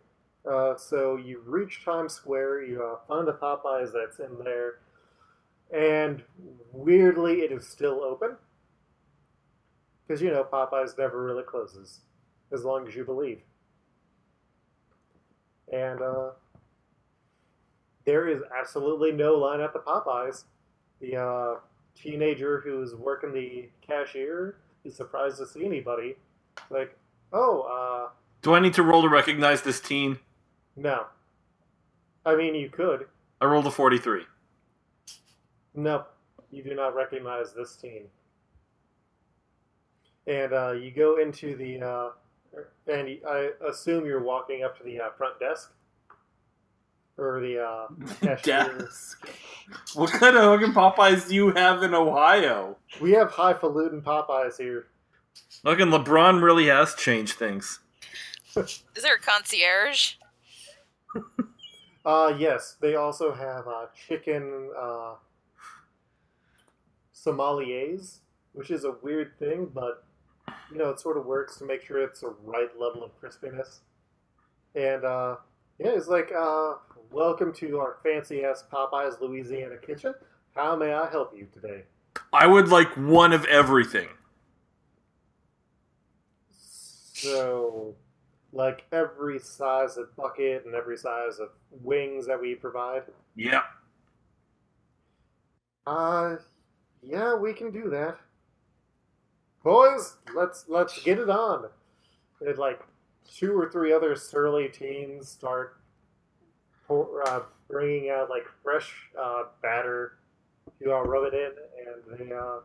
Uh, 0.51 0.77
so 0.77 1.17
you 1.17 1.43
reach 1.45 1.85
Times 1.85 2.13
Square, 2.15 2.65
you 2.65 2.83
uh, 2.83 2.97
find 3.09 3.27
the 3.27 3.33
Popeyes 3.33 3.93
that's 3.93 4.21
in 4.21 4.45
there, 4.45 4.79
and 5.75 6.23
weirdly, 6.73 7.41
it 7.41 7.51
is 7.51 7.67
still 7.67 8.03
open. 8.03 8.37
Because, 10.07 10.23
you 10.23 10.31
know, 10.31 10.45
Popeyes 10.45 10.97
never 10.97 11.25
really 11.25 11.43
closes, 11.43 12.01
as 12.53 12.65
long 12.65 12.87
as 12.87 12.95
you 12.95 13.05
believe. 13.05 13.41
And 15.73 16.01
uh, 16.01 16.31
there 18.05 18.29
is 18.29 18.41
absolutely 18.57 19.11
no 19.11 19.35
line 19.35 19.61
at 19.61 19.73
the 19.73 19.81
Popeyes. 19.81 20.45
The 21.01 21.17
uh, 21.17 21.55
teenager 21.97 22.61
who's 22.61 22.95
working 22.95 23.33
the 23.33 23.69
cashier 23.85 24.59
is 24.85 24.95
surprised 24.95 25.39
to 25.39 25.47
see 25.47 25.65
anybody. 25.65 26.15
Like, 26.71 26.97
oh, 27.33 27.63
uh, 27.63 28.11
Do 28.43 28.55
I 28.55 28.61
need 28.61 28.75
to 28.75 28.85
roll 28.85 29.03
to 29.03 29.09
recognize 29.09 29.63
this 29.63 29.81
teen? 29.81 30.21
No. 30.77 31.07
I 32.25 32.37
mean, 32.37 32.55
you 32.55 32.69
could. 32.69 33.07
I 33.41 33.47
rolled 33.47 33.67
a 33.67 33.71
43. 33.71 34.23
No, 35.75 36.05
you 36.51 36.63
do 36.63 36.75
not 36.75 36.95
recognize 36.95 37.53
this 37.53 37.77
team. 37.77 38.05
And 40.27 40.53
uh, 40.53 40.73
you 40.73 40.91
go 40.91 41.19
into 41.19 41.57
the, 41.57 41.81
uh, 41.83 42.09
and 42.93 43.19
I 43.29 43.51
assume 43.69 44.07
you're 44.07 44.23
walking 44.23 44.65
up 44.65 44.77
to 44.79 44.85
the 44.85 45.01
uh, 45.01 45.11
front 45.17 45.39
desk, 45.39 45.73
or 47.17 47.41
the 47.41 47.63
uh, 47.63 47.87
cashier. 48.23 48.79
Desk. 48.79 49.29
What 49.95 50.11
kind 50.11 50.37
of 50.37 50.61
fucking 50.61 50.75
Popeyes 50.75 51.29
do 51.29 51.35
you 51.35 51.51
have 51.51 51.83
in 51.83 51.95
Ohio? 51.95 52.77
We 53.01 53.13
have 53.13 53.31
highfalutin 53.31 54.03
Popeyes 54.03 54.59
here. 54.59 54.87
Fucking 55.63 55.87
LeBron 55.87 56.43
really 56.43 56.67
has 56.67 56.95
changed 56.95 57.35
things. 57.35 57.81
Is 58.57 58.83
there 59.03 59.17
a 59.17 59.21
concierge? 59.21 60.15
Uh, 62.05 62.33
yes, 62.39 62.77
they 62.81 62.95
also 62.95 63.33
have 63.33 63.67
uh, 63.67 63.87
chicken 64.07 64.71
uh, 64.79 65.15
sommeliers, 67.13 68.19
which 68.53 68.71
is 68.71 68.85
a 68.85 68.93
weird 69.03 69.37
thing, 69.41 69.69
but 69.75 70.05
you 70.71 70.79
know 70.79 70.91
it 70.91 71.01
sort 71.01 71.17
of 71.17 71.27
works 71.27 71.57
to 71.57 71.65
make 71.65 71.83
sure 71.83 72.01
it's 72.01 72.21
the 72.21 72.33
right 72.45 72.71
level 72.79 73.03
of 73.03 73.11
crispiness. 73.21 73.81
And 74.77 75.05
uh, 75.05 75.37
yeah, 75.79 75.89
it's 75.89 76.07
like, 76.07 76.31
uh, 76.31 76.75
welcome 77.11 77.53
to 77.55 77.79
our 77.79 77.97
fancy 78.03 78.45
ass 78.45 78.63
Popeyes 78.73 79.21
Louisiana 79.21 79.77
kitchen. 79.77 80.15
How 80.55 80.77
may 80.77 80.93
I 80.93 81.11
help 81.11 81.37
you 81.37 81.49
today? 81.53 81.83
I 82.33 82.47
would 82.47 82.69
like 82.69 82.89
one 82.97 83.33
of 83.33 83.45
everything. 83.47 84.09
So, 86.59 87.97
like 88.53 88.85
every 88.93 89.39
size 89.39 89.97
of 89.97 90.15
bucket 90.17 90.65
and 90.65 90.75
every 90.75 90.97
size 90.97 91.39
of 91.39 91.51
wings 91.83 92.27
that 92.27 92.41
we 92.41 92.55
provide. 92.55 93.03
Yeah. 93.35 93.63
Uh, 95.87 96.37
yeah, 97.03 97.35
we 97.35 97.53
can 97.53 97.71
do 97.71 97.91
that. 97.91 98.19
Boys, 99.63 100.17
let's 100.35 100.65
let's 100.69 101.03
get 101.03 101.19
it 101.19 101.31
on. 101.31 101.67
And 102.41 102.59
like 102.59 102.81
two 103.29 103.53
or 103.53 103.71
three 103.71 103.93
other 103.93 104.15
surly 104.15 104.69
teens 104.69 105.29
start 105.29 105.81
pour, 106.87 107.27
uh, 107.29 107.43
bringing 107.69 108.11
out 108.11 108.31
like 108.31 108.45
fresh 108.63 108.93
uh, 109.21 109.45
batter. 109.63 110.19
You 110.81 110.93
all 110.93 111.05
rub 111.05 111.33
it 111.33 111.35
in, 111.35 111.53
and 111.87 112.19
they 112.29 112.35
uh, 112.35 112.59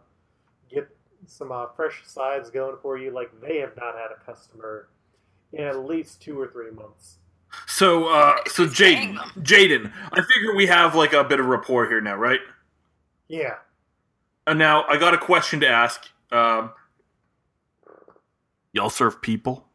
get 0.70 0.90
some 1.28 1.52
uh, 1.52 1.68
fresh 1.76 2.02
sides 2.06 2.50
going 2.50 2.78
for 2.82 2.98
you. 2.98 3.12
Like 3.12 3.30
they 3.42 3.58
have 3.60 3.76
not 3.78 3.96
had 3.96 4.12
a 4.12 4.26
customer 4.26 4.90
in 5.54 5.64
at 5.66 5.86
least 5.86 6.22
two 6.22 6.40
or 6.40 6.48
three 6.48 6.72
months. 6.72 7.18
So, 7.68 8.08
uh, 8.08 8.36
so 8.48 8.66
Jaden. 8.66 9.18
Jaden, 9.44 9.92
I 10.12 10.22
figure 10.22 10.56
we 10.56 10.68
have 10.68 10.96
like 10.96 11.14
a 11.14 11.24
bit 11.24 11.40
of 11.40 11.46
rapport 11.48 11.88
here 11.88 12.00
now, 12.02 12.16
right? 12.16 12.40
Yeah, 13.28 13.56
And 14.48 14.58
now 14.60 14.84
I 14.90 14.98
got 14.98 15.14
a 15.14 15.18
question 15.18 15.60
to 15.62 15.68
ask. 15.68 16.06
Um, 16.32 16.72
y'all 18.74 18.90
serve 18.90 19.22
people? 19.22 19.68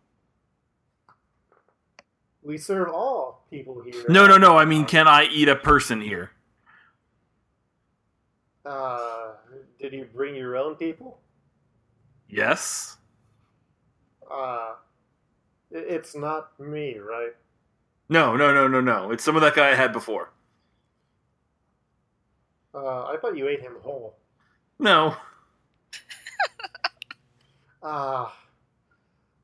we 2.43 2.57
serve 2.59 2.89
all 2.91 3.45
people 3.51 3.83
here. 3.83 4.05
No, 4.09 4.27
no, 4.29 4.37
no. 4.39 4.57
I 4.57 4.65
mean, 4.65 4.85
can 4.85 5.09
I 5.09 5.25
eat 5.25 5.49
a 5.49 5.57
person 5.57 6.01
here? 6.01 6.31
Uh, 8.65 9.33
did 9.81 9.93
you 9.93 10.07
bring 10.15 10.35
your 10.37 10.57
own 10.57 10.77
people? 10.77 11.19
Yes. 12.29 12.97
Uh, 14.31 14.75
i- 14.75 14.77
it's 15.71 16.15
not 16.15 16.59
me, 16.59 16.99
right? 16.99 17.35
No, 18.09 18.37
no, 18.37 18.55
no, 18.55 18.69
no, 18.69 18.81
no. 18.81 19.11
It's 19.11 19.25
some 19.25 19.37
of 19.37 19.43
that 19.43 19.55
guy 19.55 19.71
I 19.71 19.75
had 19.75 19.93
before. 19.93 20.31
Uh, 22.75 23.05
I 23.05 23.17
thought 23.21 23.37
you 23.37 23.49
ate 23.49 23.61
him 23.63 23.77
whole. 23.83 24.17
No. 24.79 25.17
Ah, 27.89 28.37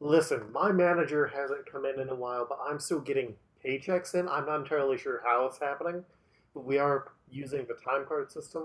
listen, 0.01 0.51
my 0.51 0.73
manager 0.73 1.29
hasn't 1.29 1.71
come 1.71 1.85
in 1.85 2.01
in 2.01 2.09
a 2.09 2.15
while, 2.15 2.45
but 2.49 2.59
I'm 2.69 2.81
still 2.81 2.99
getting 2.99 3.37
paychecks 3.65 4.17
in. 4.17 4.29
I'm 4.29 4.47
not 4.47 4.63
entirely 4.63 4.99
sure 4.99 5.23
how 5.25 5.47
it's 5.47 5.61
happening, 5.61 6.05
but 6.53 6.65
we 6.65 6.77
are 6.77 7.13
using 7.31 7.67
the 7.67 7.75
time 7.75 8.05
card 8.05 8.33
system. 8.33 8.65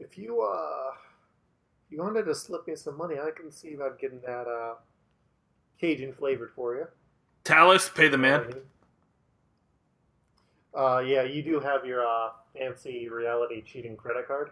If 0.00 0.18
you 0.18 0.42
uh, 0.42 0.90
if 1.86 1.92
you 1.92 2.02
wanted 2.02 2.26
to 2.26 2.34
slip 2.34 2.66
me 2.66 2.76
some 2.76 2.98
money, 2.98 3.14
I 3.18 3.30
can 3.30 3.50
see 3.50 3.72
about 3.72 3.98
getting 3.98 4.20
that 4.20 4.46
uh, 4.46 4.74
Cajun 5.80 6.12
flavored 6.12 6.50
for 6.54 6.76
you. 6.76 6.86
Tallus, 7.44 7.88
pay 7.88 8.08
the 8.08 8.18
man. 8.18 8.52
Uh, 10.76 11.02
yeah, 11.04 11.22
you 11.22 11.42
do 11.42 11.58
have 11.58 11.84
your 11.84 12.06
uh, 12.06 12.30
fancy 12.56 13.08
reality 13.08 13.62
cheating 13.62 13.96
credit 13.96 14.28
card. 14.28 14.50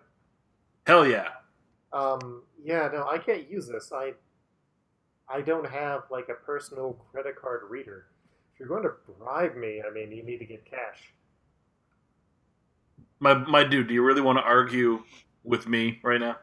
Hell 0.86 1.06
yeah. 1.06 1.28
Um, 1.92 2.42
yeah, 2.62 2.88
no, 2.92 3.06
I 3.06 3.18
can't 3.18 3.48
use 3.48 3.68
this. 3.68 3.92
I 3.92 4.14
I 5.28 5.42
don't 5.42 5.68
have 5.68 6.04
like 6.10 6.28
a 6.30 6.34
personal 6.34 6.94
credit 7.12 7.36
card 7.36 7.62
reader. 7.68 8.06
If 8.52 8.60
you're 8.60 8.68
going 8.68 8.82
to 8.82 8.92
bribe 9.18 9.54
me, 9.54 9.82
I 9.86 9.92
mean, 9.92 10.10
you 10.10 10.22
need 10.22 10.38
to 10.38 10.46
get 10.46 10.64
cash. 10.64 11.12
My 13.20 13.34
my 13.34 13.64
dude, 13.64 13.88
do 13.88 13.94
you 13.94 14.02
really 14.02 14.22
want 14.22 14.38
to 14.38 14.42
argue 14.42 15.04
with 15.44 15.68
me 15.68 16.00
right 16.02 16.20
now? 16.20 16.38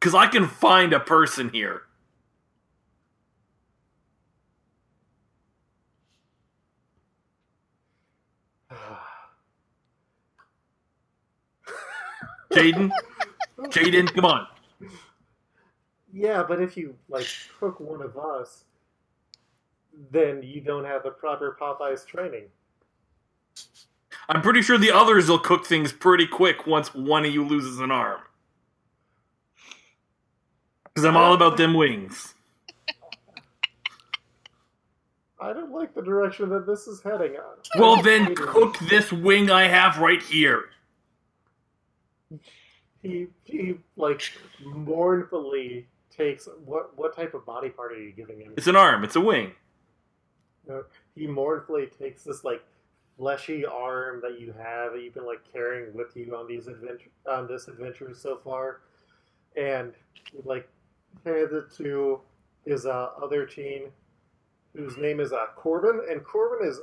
Cuz 0.00 0.14
I 0.14 0.26
can 0.26 0.46
find 0.46 0.92
a 0.92 1.00
person 1.00 1.50
here. 1.50 1.82
Jaden, 12.52 12.90
Jaden, 13.58 14.12
come 14.14 14.24
on. 14.24 14.46
yeah, 16.12 16.42
but 16.46 16.60
if 16.60 16.76
you 16.76 16.94
like 17.08 17.26
cook 17.58 17.78
one 17.80 18.02
of 18.02 18.16
us, 18.16 18.64
then 20.10 20.42
you 20.42 20.60
don't 20.60 20.84
have 20.84 21.02
the 21.02 21.10
proper 21.10 21.56
Popeyes 21.60 22.06
training. 22.06 22.44
I'm 24.28 24.42
pretty 24.42 24.62
sure 24.62 24.78
the 24.78 24.90
others 24.92 25.28
will 25.28 25.38
cook 25.38 25.66
things 25.66 25.92
pretty 25.92 26.26
quick 26.26 26.66
once 26.66 26.94
one 26.94 27.24
of 27.24 27.32
you 27.32 27.44
loses 27.44 27.78
an 27.80 27.90
arm. 27.90 28.20
Cuz 30.94 31.04
I'm 31.04 31.16
all 31.16 31.34
about 31.34 31.56
them 31.56 31.74
wings. 31.74 32.34
I 35.40 35.52
don't 35.54 35.72
like 35.72 35.94
the 35.94 36.02
direction 36.02 36.50
that 36.50 36.66
this 36.66 36.86
is 36.86 37.02
heading. 37.02 37.36
On. 37.36 37.56
Well 37.78 38.02
then 38.02 38.34
cook 38.34 38.78
this 38.90 39.12
wing 39.12 39.50
I 39.50 39.68
have 39.68 39.98
right 39.98 40.22
here. 40.22 40.66
He 43.02 43.28
he 43.44 43.74
like 43.96 44.22
mournfully 44.64 45.86
takes 46.14 46.48
what 46.64 46.96
what 46.98 47.16
type 47.16 47.34
of 47.34 47.46
body 47.46 47.70
part 47.70 47.92
are 47.92 48.02
you 48.02 48.12
giving 48.12 48.40
him? 48.40 48.52
It's 48.56 48.66
an 48.66 48.76
arm, 48.76 49.04
it's 49.04 49.16
a 49.16 49.20
wing. 49.20 49.52
Uh, 50.70 50.82
he 51.14 51.26
mournfully 51.26 51.86
takes 51.86 52.24
this 52.24 52.44
like 52.44 52.62
fleshy 53.16 53.64
arm 53.64 54.20
that 54.22 54.40
you 54.40 54.52
have 54.52 54.92
that 54.92 55.02
you've 55.02 55.14
been 55.14 55.26
like 55.26 55.40
carrying 55.50 55.94
with 55.94 56.16
you 56.16 56.36
on 56.36 56.46
these 56.46 56.66
adventure 56.66 57.10
on 57.30 57.46
this 57.46 57.68
adventure 57.68 58.14
so 58.14 58.38
far, 58.44 58.80
and 59.56 59.92
like 60.44 60.68
hands 61.24 61.52
it 61.52 61.72
to 61.76 62.20
his 62.64 62.86
uh, 62.86 63.08
other 63.22 63.46
teen, 63.46 63.84
whose 64.76 64.96
name 64.96 65.20
is 65.20 65.32
uh, 65.32 65.46
Corbin, 65.56 66.02
and 66.10 66.22
Corbin 66.22 66.66
is 66.66 66.80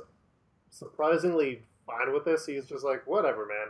surprisingly 0.70 1.62
fine 1.86 2.12
with 2.12 2.24
this. 2.24 2.46
He's 2.46 2.66
just 2.66 2.84
like, 2.84 3.06
whatever, 3.06 3.46
man. 3.46 3.68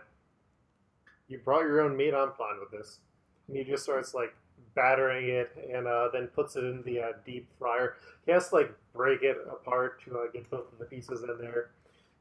You 1.29 1.39
brought 1.39 1.63
your 1.63 1.83
own 1.83 1.97
meat. 1.97 2.15
I'm 2.15 2.33
fine 2.33 2.59
with 2.59 2.71
this. 2.71 2.99
And 3.47 3.57
he 3.57 3.65
just 3.65 3.83
starts 3.83 4.15
like 4.15 4.35
battering 4.75 5.29
it 5.29 5.51
and 5.73 5.87
uh, 5.87 6.09
then 6.13 6.29
puts 6.29 6.57
it 6.57 6.65
in 6.65 6.83
the 6.85 7.01
uh, 7.01 7.13
deep 7.25 7.49
fryer. 7.59 7.97
He 8.27 8.33
has 8.33 8.49
to 8.49 8.57
like 8.57 8.75
break 8.95 9.23
it 9.23 9.37
apart 9.51 10.03
to 10.05 10.19
uh, 10.19 10.31
get 10.33 10.51
both 10.51 10.73
of 10.73 10.79
the 10.79 10.85
pieces 10.85 11.23
in 11.23 11.39
there. 11.39 11.71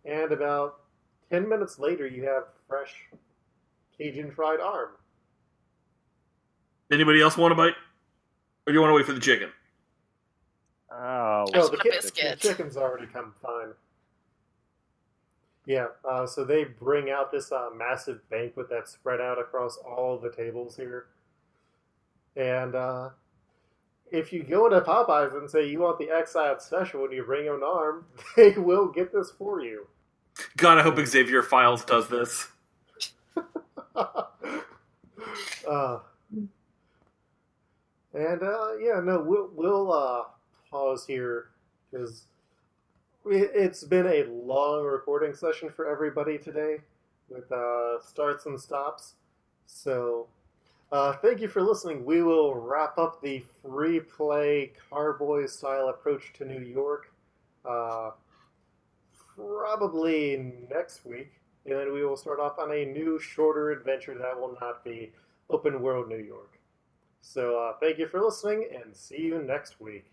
And 0.05 0.31
about 0.31 0.81
10 1.31 1.47
minutes 1.47 1.79
later, 1.79 2.07
you 2.07 2.23
have 2.23 2.43
fresh 2.67 2.93
Cajun 3.97 4.31
fried 4.31 4.59
arm. 4.59 4.89
Anybody 6.91 7.21
else 7.21 7.35
want 7.37 7.51
a 7.51 7.55
bite? 7.55 7.73
Or 8.65 8.71
do 8.71 8.73
you 8.73 8.81
want 8.81 8.91
to 8.91 8.95
wait 8.95 9.05
for 9.05 9.13
the 9.13 9.19
chicken? 9.19 9.49
Oh, 10.91 10.95
I 10.95 11.45
just 11.53 11.71
the, 11.71 11.77
want 11.77 12.05
a 12.05 12.11
ki- 12.11 12.29
the 12.29 12.35
chicken's 12.35 12.77
already 12.77 13.07
come 13.07 13.33
fine. 13.41 13.73
Yeah, 15.67 15.87
uh, 16.09 16.25
so 16.25 16.45
they 16.45 16.63
bring 16.63 17.09
out 17.09 17.29
this 17.29 17.51
uh, 17.51 17.69
massive 17.75 18.21
banquet 18.29 18.67
that's 18.69 18.93
spread 18.93 19.19
out 19.19 19.37
across 19.37 19.77
all 19.77 20.17
the 20.17 20.31
tables 20.31 20.77
here. 20.77 21.07
And 22.37 22.73
uh, 22.73 23.09
if 24.09 24.31
you 24.31 24.43
go 24.43 24.67
into 24.67 24.79
Popeyes 24.79 25.37
and 25.37 25.49
say 25.49 25.69
you 25.69 25.79
want 25.79 25.99
the 25.99 26.09
exiled 26.09 26.61
special 26.61 27.03
and 27.03 27.11
you 27.11 27.23
bring 27.23 27.49
an 27.49 27.63
arm, 27.65 28.05
they 28.37 28.51
will 28.51 28.87
get 28.87 29.11
this 29.11 29.33
for 29.37 29.61
you. 29.61 29.87
God, 30.55 30.77
I 30.77 30.83
hope 30.83 31.05
Xavier 31.05 31.43
Files 31.43 31.83
does 31.83 32.07
this. 32.07 32.47
uh, 33.95 34.23
and 38.13 38.41
uh, 38.41 38.77
yeah, 38.79 39.01
no, 39.03 39.21
we'll 39.21 39.49
we'll 39.53 39.91
uh, 39.91 40.23
pause 40.71 41.05
here 41.05 41.49
because 41.91 42.23
it's 43.29 43.83
been 43.83 44.07
a 44.07 44.23
long 44.25 44.85
recording 44.85 45.33
session 45.33 45.69
for 45.69 45.89
everybody 45.89 46.37
today 46.37 46.77
with 47.29 47.51
uh, 47.51 48.01
starts 48.01 48.45
and 48.45 48.59
stops. 48.59 49.15
So 49.65 50.27
uh, 50.91 51.13
thank 51.13 51.41
you 51.41 51.47
for 51.47 51.61
listening. 51.61 52.05
We 52.05 52.23
will 52.23 52.55
wrap 52.55 52.97
up 52.97 53.21
the 53.21 53.43
free 53.61 53.99
play 53.99 54.71
Carboy 54.89 55.47
style 55.47 55.89
approach 55.89 56.31
to 56.33 56.45
New 56.45 56.61
York 56.61 57.11
uh, 57.65 58.11
probably 59.35 60.53
next 60.69 61.05
week. 61.05 61.33
And 61.65 61.75
then 61.75 61.93
we 61.93 62.05
will 62.05 62.17
start 62.17 62.39
off 62.39 62.59
on 62.59 62.71
a 62.71 62.85
new, 62.85 63.19
shorter 63.19 63.71
adventure 63.71 64.17
that 64.17 64.39
will 64.39 64.55
not 64.61 64.85
be 64.85 65.11
open 65.49 65.81
world 65.81 66.07
New 66.07 66.23
York. 66.23 66.59
So 67.21 67.59
uh, 67.59 67.73
thank 67.81 67.97
you 67.97 68.07
for 68.07 68.21
listening 68.21 68.69
and 68.73 68.95
see 68.95 69.21
you 69.21 69.41
next 69.41 69.81
week. 69.81 70.05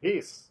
Peace. 0.00 0.50